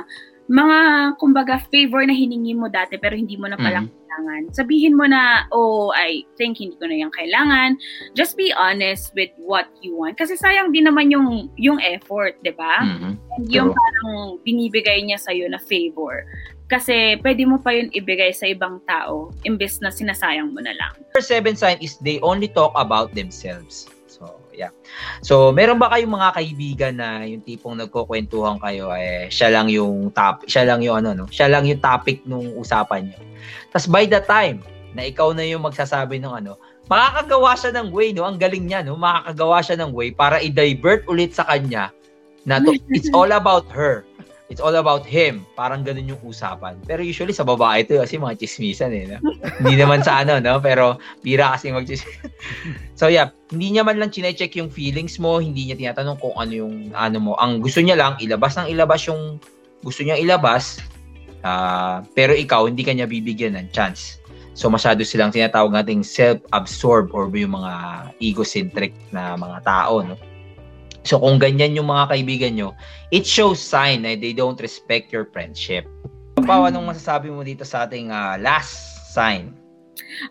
mga 0.53 0.79
kumbaga 1.23 1.63
favor 1.71 2.03
na 2.03 2.13
hiningi 2.13 2.53
mo 2.53 2.67
dati 2.67 2.99
pero 2.99 3.15
hindi 3.15 3.39
mo 3.39 3.47
na 3.47 3.57
pala 3.57 3.87
mm 3.87 4.03
kailangan. 4.13 4.53
Sabihin 4.53 4.95
mo 4.97 5.09
na, 5.09 5.49
oh, 5.53 5.93
I 5.97 6.25
think 6.37 6.61
hindi 6.61 6.77
ko 6.77 6.87
na 6.87 6.97
yung 7.01 7.15
kailangan. 7.15 7.81
Just 8.13 8.37
be 8.37 8.53
honest 8.53 9.13
with 9.17 9.31
what 9.41 9.69
you 9.81 9.97
want. 9.97 10.21
Kasi 10.21 10.37
sayang 10.37 10.73
din 10.73 10.85
naman 10.85 11.09
yung, 11.09 11.49
yung 11.57 11.81
effort, 11.81 12.37
di 12.45 12.53
ba? 12.53 12.85
Mm-hmm. 12.85 13.13
And 13.41 13.45
yung 13.49 13.71
parang 13.73 14.39
binibigay 14.45 15.01
niya 15.05 15.17
sa'yo 15.17 15.49
na 15.49 15.59
favor. 15.59 16.29
Kasi 16.69 17.21
pwede 17.21 17.45
mo 17.45 17.61
pa 17.61 17.77
yun 17.77 17.93
ibigay 17.93 18.33
sa 18.33 18.49
ibang 18.49 18.81
tao 18.89 19.29
imbes 19.45 19.81
na 19.85 19.93
sinasayang 19.93 20.57
mo 20.57 20.61
na 20.65 20.73
lang. 20.73 20.93
Number 21.13 21.25
seven 21.25 21.53
sign 21.53 21.77
is 21.85 22.01
they 22.01 22.17
only 22.25 22.49
talk 22.49 22.73
about 22.77 23.13
themselves. 23.13 23.89
Yeah. 24.53 24.73
So, 25.25 25.49
meron 25.49 25.81
ba 25.81 25.89
kayong 25.89 26.13
mga 26.13 26.31
kaibigan 26.37 26.95
na 27.01 27.25
yung 27.25 27.41
tipong 27.41 27.81
nagkukwentuhan 27.81 28.61
kayo 28.61 28.93
eh 28.93 29.33
siya 29.33 29.49
lang 29.49 29.73
yung 29.73 30.13
top, 30.13 30.45
siya 30.45 30.69
lang 30.69 30.85
yung 30.85 31.01
ano 31.01 31.25
no, 31.25 31.27
siya 31.33 31.49
lang 31.49 31.65
yung 31.65 31.81
topic 31.81 32.21
nung 32.29 32.53
usapan 32.61 33.09
niyo. 33.09 33.21
Tapos 33.73 33.89
by 33.89 34.05
the 34.05 34.21
time 34.21 34.61
na 34.93 35.09
ikaw 35.09 35.33
na 35.33 35.45
yung 35.49 35.65
magsasabi 35.65 36.21
ng 36.21 36.45
ano, 36.45 36.61
makakagawa 36.93 37.57
siya 37.57 37.73
ng 37.81 37.89
way, 37.89 38.13
no? 38.13 38.29
Ang 38.29 38.37
galing 38.37 38.69
niya, 38.69 38.85
no? 38.85 39.01
Makakagawa 39.01 39.65
siya 39.65 39.77
ng 39.81 39.91
way 39.97 40.13
para 40.13 40.37
i-divert 40.45 41.09
ulit 41.09 41.33
sa 41.33 41.49
kanya 41.49 41.89
na 42.45 42.59
to, 42.59 42.75
it's 42.91 43.09
all 43.15 43.31
about 43.33 43.65
her. 43.71 44.05
It's 44.53 44.61
all 44.61 44.77
about 44.77 45.09
him. 45.09 45.49
Parang 45.57 45.81
ganun 45.81 46.13
yung 46.13 46.21
usapan. 46.21 46.77
Pero 46.85 47.01
usually 47.01 47.33
sa 47.33 47.41
babae 47.41 47.89
ito 47.89 47.97
kasi 47.97 48.21
mga 48.21 48.37
chismisan 48.37 48.93
eh. 48.93 49.17
No? 49.17 49.19
hindi 49.65 49.81
naman 49.81 50.05
sa 50.05 50.21
ano, 50.21 50.37
no? 50.45 50.61
Pero 50.61 51.01
bira 51.25 51.57
kasi 51.57 51.73
mag 51.73 51.89
So 53.01 53.09
yeah, 53.09 53.33
hindi 53.49 53.73
niya 53.73 53.89
man 53.89 53.97
lang 53.97 54.13
chine-check 54.13 54.53
yung 54.61 54.69
feelings 54.69 55.17
mo, 55.17 55.41
hindi 55.41 55.73
niya 55.73 55.81
tinatanong 55.81 56.21
kung 56.21 56.37
ano 56.37 56.53
yung 56.53 56.93
ano 56.93 57.17
mo. 57.17 57.33
Ang 57.41 57.65
gusto 57.65 57.81
niya 57.81 57.97
lang, 57.97 58.21
ilabas 58.21 58.61
ng 58.61 58.69
ilabas 58.69 59.09
yung 59.09 59.41
gusto 59.81 60.05
niya 60.05 60.21
ilabas. 60.21 60.85
Uh, 61.41 62.05
pero 62.13 62.37
ikaw, 62.37 62.69
hindi 62.69 62.85
kanya 62.85 63.09
bibigyan 63.09 63.57
ng 63.57 63.73
chance. 63.73 64.21
So 64.53 64.69
masyado 64.69 65.01
silang 65.01 65.33
tinatawag 65.33 65.73
nating 65.73 66.05
self-absorbed 66.05 67.17
or 67.17 67.33
yung 67.33 67.57
mga 67.57 67.73
egocentric 68.21 68.93
na 69.09 69.33
mga 69.33 69.65
tao, 69.65 70.05
no? 70.05 70.21
So 71.03 71.19
kung 71.19 71.43
ganyan 71.43 71.75
yung 71.75 71.91
mga 71.91 72.15
kaibigan 72.15 72.55
nyo, 72.55 72.75
it 73.11 73.27
shows 73.27 73.59
sign 73.59 74.07
na 74.07 74.15
they 74.15 74.35
don't 74.35 74.59
respect 74.63 75.11
your 75.11 75.27
friendship. 75.35 75.87
Pao, 76.43 76.67
anong 76.67 76.91
masasabi 76.95 77.31
mo 77.31 77.43
dito 77.47 77.63
sa 77.63 77.87
ating 77.87 78.11
uh, 78.11 78.39
last 78.39 79.13
sign? 79.15 79.55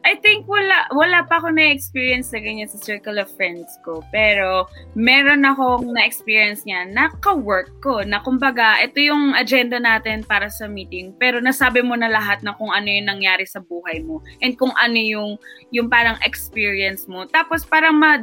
I 0.05 0.17
think 0.21 0.45
wala 0.49 0.89
wala 0.93 1.25
pa 1.25 1.41
ako 1.41 1.53
na-experience 1.53 2.29
na 2.34 2.41
ganyan 2.41 2.69
sa 2.69 2.81
circle 2.81 3.17
of 3.17 3.29
friends 3.34 3.69
ko. 3.86 4.01
Pero 4.10 4.69
meron 4.97 5.45
akong 5.45 5.89
na-experience 5.93 6.65
niya 6.65 6.86
na 6.89 7.10
ka-work 7.21 7.69
ko. 7.81 8.01
Na 8.05 8.21
kumbaga, 8.21 8.77
ito 8.81 9.01
yung 9.01 9.34
agenda 9.34 9.77
natin 9.81 10.25
para 10.25 10.49
sa 10.49 10.65
meeting. 10.69 11.13
Pero 11.17 11.41
nasabi 11.41 11.81
mo 11.81 11.97
na 11.97 12.10
lahat 12.10 12.41
na 12.45 12.53
kung 12.57 12.69
ano 12.73 12.89
yung 12.89 13.10
nangyari 13.10 13.45
sa 13.45 13.62
buhay 13.62 14.01
mo. 14.05 14.21
And 14.41 14.57
kung 14.57 14.73
ano 14.77 14.97
yung, 14.97 15.31
yung 15.73 15.88
parang 15.89 16.17
experience 16.25 17.05
mo. 17.10 17.25
Tapos 17.29 17.65
parang 17.65 17.97
ma 17.97 18.21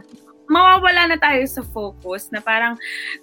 mawawala 0.49 1.13
na 1.13 1.19
tayo 1.21 1.45
sa 1.45 1.61
focus 1.61 2.33
na 2.33 2.41
parang, 2.41 2.75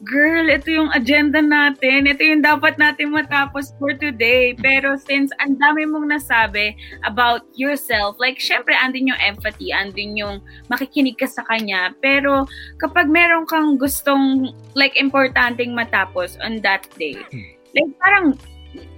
girl, 0.06 0.46
ito 0.48 0.70
yung 0.70 0.94
agenda 0.94 1.42
natin, 1.42 2.06
ito 2.06 2.22
yung 2.22 2.46
dapat 2.46 2.78
natin 2.78 3.12
matapos 3.12 3.74
for 3.82 3.98
today. 3.98 4.54
Pero 4.62 4.96
since 4.96 5.34
ang 5.42 5.58
dami 5.58 5.90
mong 5.90 6.14
nasabi 6.14 6.78
about 7.04 7.42
yourself, 7.58 8.16
like, 8.22 8.38
syempre, 8.38 8.78
andin 8.78 9.10
yung 9.10 9.22
empathy, 9.22 9.74
andin 9.74 10.14
yung 10.14 10.38
makikinig 10.70 11.18
ka 11.18 11.26
sa 11.26 11.42
kanya. 11.50 11.92
Pero 12.00 12.46
kapag 12.78 13.10
meron 13.10 13.50
kang 13.50 13.82
gustong, 13.82 14.54
like, 14.78 14.94
importanteng 14.96 15.74
matapos 15.74 16.38
on 16.46 16.62
that 16.62 16.86
day, 17.02 17.18
like, 17.74 17.90
parang 18.00 18.38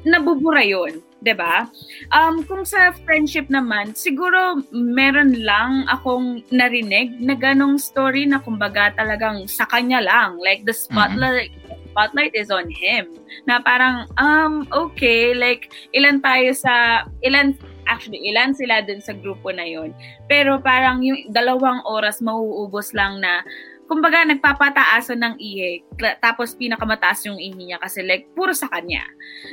nabubura 0.04 0.62
yun. 0.68 1.00
'Di 1.22 1.34
ba? 1.34 1.70
Um 2.14 2.46
kung 2.46 2.64
sa 2.64 2.94
friendship 3.06 3.50
naman, 3.50 3.94
siguro 3.98 4.62
meron 4.74 5.38
lang 5.42 5.86
akong 5.90 6.46
narinig 6.54 7.18
na 7.18 7.34
ganong 7.34 7.82
story 7.82 8.30
na 8.30 8.42
kumbaga 8.42 8.94
talagang 8.94 9.46
sa 9.50 9.66
kanya 9.70 10.02
lang, 10.02 10.38
like 10.42 10.64
the 10.66 10.74
spotlight 10.74 11.54
mm-hmm. 11.54 11.92
spotlight 11.92 12.34
is 12.38 12.54
on 12.54 12.70
him. 12.70 13.10
Na 13.50 13.58
parang 13.62 14.06
um 14.22 14.70
okay, 14.70 15.34
like 15.34 15.74
ilan 15.98 16.22
tayo 16.22 16.54
sa 16.54 17.06
ilan 17.26 17.58
actually 17.88 18.20
ilan 18.28 18.52
sila 18.54 18.84
dun 18.84 19.00
sa 19.02 19.16
grupo 19.16 19.50
na 19.50 19.66
yon. 19.66 19.96
Pero 20.28 20.60
parang 20.60 21.02
yung 21.02 21.32
dalawang 21.32 21.82
oras 21.88 22.20
mauubos 22.20 22.92
lang 22.92 23.24
na 23.24 23.42
kumbaga 23.88 24.28
nagpapataasan 24.28 25.18
ng 25.24 25.36
ihi 25.40 25.82
tapos 26.20 26.54
pinakamataas 26.60 27.24
yung 27.26 27.40
ihi 27.40 27.72
niya 27.72 27.80
kasi 27.80 28.04
like 28.04 28.28
puro 28.36 28.52
sa 28.52 28.68
kanya 28.68 29.02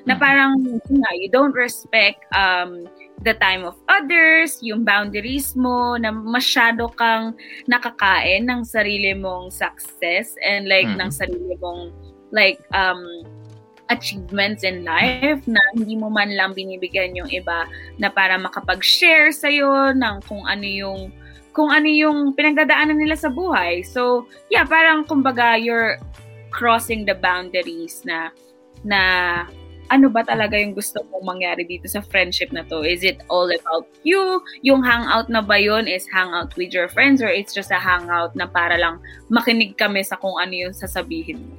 na 0.05 0.15
mm-hmm. 0.15 0.21
parang 0.21 0.53
nga, 0.83 1.11
you 1.15 1.31
don't 1.31 1.55
respect 1.55 2.19
um 2.35 2.85
the 3.23 3.33
time 3.39 3.63
of 3.63 3.79
others 3.87 4.59
yung 4.61 4.83
boundaries 4.83 5.55
mo 5.55 5.95
na 5.97 6.11
masyado 6.11 6.91
kang 6.99 7.39
nakakain 7.71 8.43
ng 8.45 8.67
sarili 8.67 9.15
mong 9.15 9.55
success 9.55 10.35
and 10.43 10.67
like 10.67 10.85
mm-hmm. 10.85 11.07
ng 11.07 11.11
sarili 11.15 11.55
mong 11.63 11.95
like 12.35 12.59
um 12.75 13.01
achievements 13.93 14.65
in 14.65 14.83
life 14.83 15.45
na 15.45 15.61
hindi 15.77 15.95
mo 15.95 16.09
man 16.09 16.33
lang 16.33 16.57
binibigyan 16.57 17.15
yung 17.15 17.29
iba 17.29 17.69
na 18.01 18.09
para 18.09 18.41
makapag-share 18.41 19.29
sa'yo 19.29 19.93
ng 19.93 20.25
kung 20.25 20.43
ano 20.49 20.65
yung 20.65 21.01
kung 21.55 21.71
ano 21.71 21.87
yung 21.87 22.35
pinagdadaanan 22.35 22.99
nila 22.99 23.15
sa 23.15 23.31
buhay. 23.31 23.87
So, 23.87 24.27
yeah, 24.51 24.67
parang 24.67 25.07
kumbaga 25.07 25.55
you're 25.55 26.03
crossing 26.51 27.07
the 27.07 27.15
boundaries 27.15 28.03
na 28.03 28.35
na 28.83 29.01
ano 29.93 30.09
ba 30.09 30.25
talaga 30.25 30.57
yung 30.57 30.73
gusto 30.73 31.05
mong 31.13 31.37
mangyari 31.37 31.63
dito 31.63 31.87
sa 31.87 32.01
friendship 32.01 32.51
na 32.51 32.65
to? 32.67 32.83
Is 32.83 33.05
it 33.05 33.21
all 33.29 33.47
about 33.47 33.87
you? 34.03 34.41
Yung 34.65 34.81
hangout 34.83 35.29
na 35.29 35.45
ba 35.45 35.61
yun 35.61 35.87
is 35.87 36.09
hangout 36.09 36.57
with 36.57 36.73
your 36.73 36.89
friends 36.89 37.21
or 37.21 37.29
it's 37.29 37.53
just 37.53 37.71
a 37.71 37.79
hangout 37.79 38.33
na 38.35 38.49
para 38.49 38.81
lang 38.81 38.99
makinig 39.29 39.77
kami 39.77 40.01
sa 40.01 40.17
kung 40.17 40.35
ano 40.41 40.53
yung 40.53 40.75
sasabihin 40.75 41.45
mo? 41.45 41.55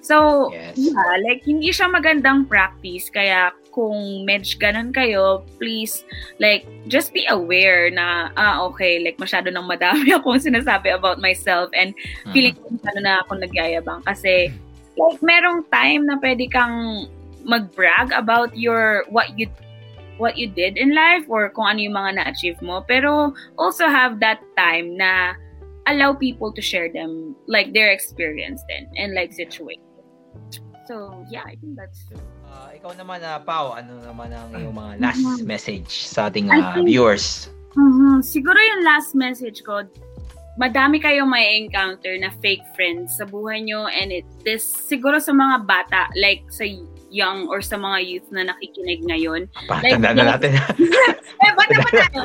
So, 0.00 0.48
yes. 0.50 0.76
yeah, 0.76 1.14
like, 1.24 1.44
hindi 1.44 1.70
siya 1.70 1.92
magandang 1.92 2.48
practice. 2.48 3.12
Kaya, 3.12 3.52
kung 3.70 4.26
medj 4.26 4.58
ganun 4.58 4.90
kayo, 4.90 5.46
please, 5.58 6.04
like, 6.38 6.66
just 6.90 7.14
be 7.14 7.26
aware 7.30 7.90
na, 7.90 8.30
ah, 8.34 8.66
okay, 8.70 9.02
like, 9.02 9.16
masyado 9.16 9.50
nang 9.50 9.66
madami 9.66 10.12
akong 10.16 10.42
sinasabi 10.42 10.92
about 10.94 11.22
myself 11.22 11.70
and 11.74 11.94
uh-huh. 11.96 12.32
feeling 12.34 12.54
ko 12.54 12.70
masyado 12.74 12.98
na 13.02 13.22
akong 13.22 13.40
nagyayabang. 13.40 14.02
Kasi, 14.04 14.50
like, 14.98 15.18
merong 15.22 15.64
time 15.70 16.06
na 16.06 16.18
pwede 16.18 16.50
kang 16.50 17.08
mag-brag 17.46 18.12
about 18.12 18.52
your, 18.52 19.08
what 19.08 19.32
you 19.38 19.48
what 20.20 20.36
you 20.36 20.44
did 20.52 20.76
in 20.76 20.92
life 20.92 21.24
or 21.32 21.48
kung 21.48 21.64
ano 21.64 21.80
yung 21.80 21.96
mga 21.96 22.20
na-achieve 22.20 22.60
mo. 22.60 22.84
Pero 22.84 23.32
also 23.56 23.88
have 23.88 24.20
that 24.20 24.44
time 24.52 24.92
na 25.00 25.32
allow 25.88 26.12
people 26.12 26.52
to 26.52 26.60
share 26.60 26.92
them, 26.92 27.34
like 27.48 27.72
their 27.72 27.88
experience 27.88 28.60
then 28.68 28.84
and 29.00 29.16
like 29.16 29.32
situation. 29.32 29.80
So, 30.84 31.24
yeah, 31.32 31.48
I 31.48 31.56
think 31.56 31.80
that's 31.80 32.04
Uh, 32.50 32.68
ikaw 32.74 32.92
naman, 32.98 33.22
uh, 33.22 33.38
Pao, 33.46 33.78
ano 33.78 34.02
naman 34.02 34.34
ang 34.34 34.50
iyong 34.50 34.74
mga 34.74 34.92
last 34.98 35.22
mm-hmm. 35.22 35.46
message 35.46 36.10
sa 36.10 36.26
ating 36.26 36.50
uh, 36.50 36.74
think, 36.74 36.90
viewers? 36.90 37.46
Uh-huh. 37.78 38.18
Siguro 38.18 38.58
yung 38.58 38.82
last 38.82 39.14
message 39.14 39.62
ko, 39.62 39.86
madami 40.58 40.98
kayong 40.98 41.30
may 41.30 41.62
encounter 41.62 42.10
na 42.18 42.34
fake 42.42 42.66
friends 42.74 43.14
sa 43.16 43.24
buhay 43.24 43.62
nyo 43.62 43.86
and 43.86 44.10
it 44.10 44.26
this 44.42 44.66
siguro 44.66 45.22
sa 45.22 45.30
mga 45.30 45.64
bata 45.64 46.10
like 46.18 46.42
sa 46.50 46.66
young 47.10 47.50
or 47.50 47.60
sa 47.60 47.76
mga 47.76 47.98
youth 48.06 48.28
na 48.30 48.46
nakikinig 48.46 49.02
ngayon. 49.04 49.50
Like, 49.68 49.98
na 49.98 50.14
natin. 50.14 50.54
eh, 51.42 51.52
bata 51.52 51.74
pa 51.82 51.90
tayo. 51.90 52.20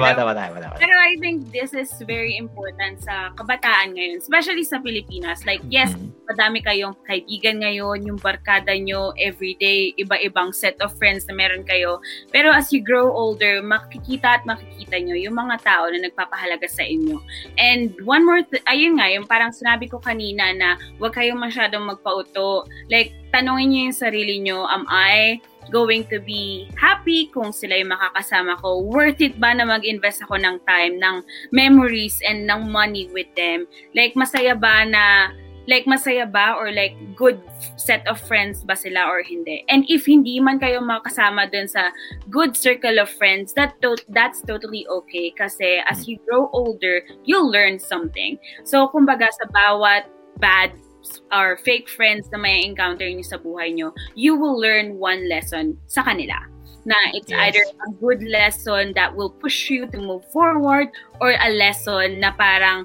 Bata 0.00 0.22
pa 0.24 0.32
tayo. 0.34 0.50
Pero 0.80 0.94
I 0.96 1.14
think 1.20 1.52
this 1.52 1.76
is 1.76 1.92
very 2.08 2.40
important 2.40 3.04
sa 3.04 3.30
kabataan 3.36 3.94
ngayon, 3.94 4.24
especially 4.24 4.64
sa 4.64 4.80
Pilipinas. 4.80 5.44
Like, 5.44 5.60
yes, 5.68 5.92
mm-hmm. 5.92 6.26
madami 6.32 6.64
kayong 6.64 6.96
kaibigan 7.04 7.60
ngayon, 7.60 8.08
yung 8.08 8.18
barkada 8.18 8.72
nyo, 8.74 9.12
everyday, 9.20 9.92
iba-ibang 10.00 10.50
set 10.56 10.80
of 10.80 10.96
friends 10.96 11.28
na 11.28 11.36
meron 11.36 11.62
kayo. 11.68 12.00
Pero 12.32 12.50
as 12.50 12.72
you 12.72 12.80
grow 12.80 13.12
older, 13.12 13.60
makikita 13.60 14.40
at 14.40 14.42
makikita 14.48 14.96
nyo 15.04 15.14
yung 15.14 15.36
mga 15.36 15.60
tao 15.60 15.84
na 15.92 16.00
nagpapahalaga 16.00 16.66
sa 16.66 16.82
inyo. 16.82 17.20
And 17.60 17.92
one 18.08 18.24
more, 18.24 18.40
th- 18.40 18.64
ayun 18.64 18.96
nga, 18.96 19.12
yung 19.12 19.28
parang 19.28 19.52
sinabi 19.52 19.92
ko 19.92 20.00
kanina 20.00 20.56
na 20.56 20.80
huwag 20.96 21.12
kayong 21.12 21.38
masyadong 21.38 21.84
magpauto. 21.84 22.64
Like, 22.88 23.12
tanongin 23.34 23.66
niyo 23.66 23.80
yung 23.90 23.98
sarili 23.98 24.13
niyo, 24.22 24.68
am 24.70 24.86
I 24.86 25.42
going 25.72 26.04
to 26.12 26.20
be 26.20 26.68
happy 26.76 27.32
kung 27.32 27.50
sila 27.50 27.80
yung 27.80 27.90
makakasama 27.90 28.60
ko? 28.60 28.84
Worth 28.84 29.18
it 29.24 29.40
ba 29.40 29.56
na 29.56 29.64
mag-invest 29.64 30.22
ako 30.22 30.38
ng 30.38 30.60
time, 30.68 31.00
ng 31.00 31.24
memories, 31.50 32.20
and 32.22 32.46
ng 32.46 32.70
money 32.70 33.08
with 33.10 33.28
them? 33.34 33.66
Like, 33.96 34.14
masaya 34.14 34.54
ba 34.54 34.84
na 34.84 35.34
like 35.66 35.88
masaya 35.88 36.28
ba 36.28 36.54
or 36.56 36.72
like 36.72 36.92
good 37.16 37.40
set 37.76 38.04
of 38.04 38.20
friends 38.20 38.64
ba 38.64 38.76
sila 38.76 39.08
or 39.08 39.24
hindi 39.24 39.64
and 39.68 39.84
if 39.88 40.04
hindi 40.04 40.36
man 40.40 40.60
kayo 40.60 40.80
makasama 40.80 41.48
dun 41.48 41.64
sa 41.64 41.88
good 42.28 42.52
circle 42.52 43.00
of 43.00 43.08
friends 43.08 43.56
that 43.56 43.72
to- 43.80 43.96
that's 44.12 44.44
totally 44.44 44.84
okay 44.92 45.32
kasi 45.32 45.80
as 45.88 46.04
you 46.04 46.20
grow 46.28 46.52
older 46.52 47.00
you'll 47.24 47.48
learn 47.48 47.80
something 47.80 48.36
so 48.60 48.88
kumbaga 48.92 49.32
sa 49.32 49.48
bawat 49.48 50.04
bad 50.36 50.76
or 51.32 51.56
fake 51.62 51.88
friends 51.88 52.28
na 52.32 52.38
may 52.38 52.64
encounter 52.64 53.06
niyo 53.06 53.24
sa 53.24 53.38
buhay 53.38 53.72
niyo, 53.72 53.92
you 54.14 54.34
will 54.34 54.56
learn 54.56 54.98
one 54.98 55.28
lesson 55.28 55.76
sa 55.86 56.02
kanila. 56.02 56.36
Na 56.84 56.96
it's 57.16 57.32
yes. 57.32 57.40
either 57.48 57.64
a 57.64 57.90
good 57.96 58.20
lesson 58.28 58.92
that 58.92 59.08
will 59.12 59.32
push 59.32 59.72
you 59.72 59.88
to 59.88 59.98
move 59.98 60.24
forward 60.28 60.92
or 61.20 61.32
a 61.32 61.50
lesson 61.56 62.20
na 62.20 62.32
parang, 62.36 62.84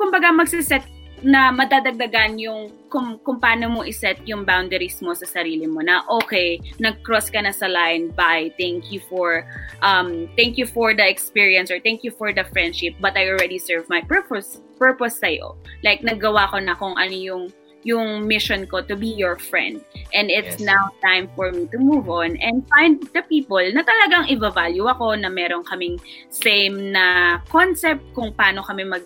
kumbaga 0.00 0.32
magsiset 0.32 0.84
na 1.22 1.52
madadagdagan 1.52 2.40
yung 2.40 2.72
kung, 2.90 3.20
kung 3.22 3.38
paano 3.38 3.70
mo 3.70 3.80
iset 3.86 4.18
yung 4.26 4.42
boundaries 4.44 4.98
mo 5.04 5.14
sa 5.14 5.24
sarili 5.28 5.68
mo 5.68 5.80
na 5.84 6.02
okay, 6.08 6.58
nag-cross 6.80 7.30
ka 7.30 7.40
na 7.40 7.54
sa 7.54 7.68
line, 7.70 8.10
bye, 8.12 8.50
thank 8.58 8.90
you 8.90 9.00
for 9.06 9.46
um, 9.84 10.26
thank 10.34 10.58
you 10.58 10.66
for 10.66 10.92
the 10.92 11.04
experience 11.04 11.70
or 11.70 11.78
thank 11.80 12.02
you 12.02 12.10
for 12.10 12.32
the 12.32 12.44
friendship 12.50 12.96
but 12.98 13.16
I 13.16 13.28
already 13.30 13.60
served 13.60 13.88
my 13.88 14.02
purpose 14.02 14.60
purpose 14.80 15.20
sa'yo. 15.20 15.60
Like, 15.84 16.00
naggawa 16.00 16.48
ko 16.48 16.58
na 16.64 16.72
kung 16.72 16.96
ano 16.96 17.12
yung 17.12 17.44
yung 17.84 18.28
mission 18.28 18.68
ko 18.68 18.84
to 18.84 18.96
be 18.96 19.08
your 19.08 19.40
friend. 19.40 19.80
And 20.12 20.28
it's 20.28 20.60
Yes. 20.60 20.68
now 20.68 20.92
time 21.00 21.32
for 21.32 21.48
me 21.52 21.64
to 21.72 21.78
move 21.80 22.12
on 22.12 22.36
and 22.40 22.60
find 22.68 23.00
the 23.16 23.24
people 23.24 23.60
na 23.72 23.80
talagang 23.80 24.28
i-value 24.28 24.84
ako 24.84 25.16
na 25.16 25.32
meron 25.32 25.64
kaming 25.64 25.96
same 26.28 26.92
na 26.92 27.40
concept 27.48 28.04
kung 28.12 28.36
paano 28.36 28.60
kami 28.60 28.84
mag 28.84 29.04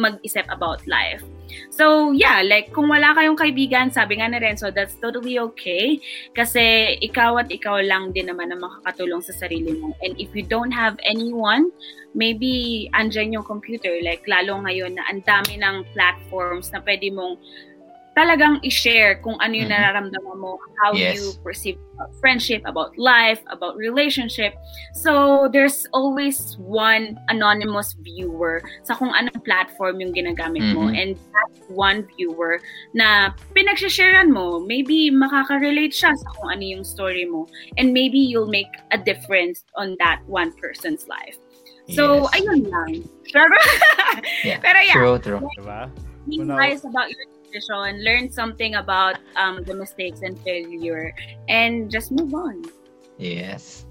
mag-isip 0.00 0.48
about 0.48 0.80
life. 0.88 1.20
So, 1.70 2.12
yeah, 2.12 2.42
like, 2.42 2.72
kung 2.72 2.88
wala 2.88 3.14
kayong 3.16 3.38
kaibigan, 3.38 3.92
sabi 3.92 4.18
nga 4.18 4.28
ni 4.30 4.38
Renzo, 4.40 4.70
that's 4.70 4.96
totally 4.98 5.38
okay. 5.38 6.00
Kasi 6.32 6.96
ikaw 7.00 7.40
at 7.40 7.48
ikaw 7.52 7.80
lang 7.82 8.10
din 8.12 8.28
naman 8.30 8.52
ang 8.52 8.64
makakatulong 8.64 9.22
sa 9.22 9.34
sarili 9.34 9.76
mo. 9.76 9.94
And 10.02 10.16
if 10.18 10.32
you 10.32 10.42
don't 10.42 10.72
have 10.72 10.96
anyone, 11.06 11.70
maybe 12.16 12.86
andyan 12.96 13.36
yung 13.36 13.44
computer. 13.44 13.92
Like, 14.00 14.24
lalo 14.24 14.62
ngayon 14.64 14.96
na 14.96 15.04
ang 15.12 15.20
dami 15.22 15.60
ng 15.60 15.84
platforms 15.92 16.72
na 16.72 16.80
pwede 16.80 17.12
mong 17.12 17.36
talagang 18.16 18.56
i-share 18.64 19.20
kung 19.20 19.36
ano 19.44 19.52
yung 19.52 19.68
Mhm. 19.68 19.76
nararamdaman 19.76 20.36
mo, 20.40 20.56
how 20.80 20.96
Yes. 20.96 21.20
you 21.20 21.36
perceive 21.44 21.76
about 21.94 22.08
friendship, 22.16 22.64
about 22.64 22.96
life, 22.96 23.44
about 23.52 23.76
relationship. 23.76 24.56
So, 24.96 25.46
there's 25.52 25.84
always 25.92 26.56
one 26.56 27.20
anonymous 27.28 27.92
viewer 28.00 28.64
sa 28.88 28.96
kung 28.96 29.12
anong 29.12 29.44
platform 29.44 30.00
yung 30.00 30.16
ginagamit 30.16 30.64
mo. 30.72 30.88
Mhm. 30.88 30.96
And 30.96 31.10
that 31.36 31.50
one 31.68 32.08
viewer 32.16 32.64
na 32.96 33.36
pinagsasharean 33.52 34.32
mo, 34.32 34.64
maybe 34.64 35.12
makaka-relate 35.12 35.92
siya 35.92 36.16
sa 36.16 36.28
kung 36.40 36.56
ano 36.56 36.64
yung 36.64 36.84
story 36.88 37.28
mo. 37.28 37.44
And 37.76 37.92
maybe 37.92 38.16
you'll 38.16 38.48
make 38.50 38.72
a 38.90 38.98
difference 38.98 39.68
on 39.76 39.92
that 40.00 40.24
one 40.24 40.56
person's 40.56 41.04
life. 41.04 41.36
So, 41.92 42.24
Yes. 42.32 42.40
ayun 42.40 42.60
lang. 42.72 42.92
Sure. 43.30 43.50
Yeah. 44.46 44.62
Pero 44.62 44.78
yeah, 44.86 44.94
True, 44.96 45.18
true. 45.20 45.42
Diba? 45.58 45.90
be 46.30 46.38
Una- 46.42 46.54
wise 46.58 46.82
about 46.86 47.10
your 47.10 47.26
decision, 47.56 48.04
learn 48.04 48.30
something 48.30 48.74
about 48.74 49.16
um, 49.36 49.64
the 49.64 49.74
mistakes 49.74 50.20
and 50.22 50.38
failure, 50.40 51.14
and 51.48 51.90
just 51.90 52.12
move 52.12 52.34
on. 52.34 52.64
Yes. 53.18 53.85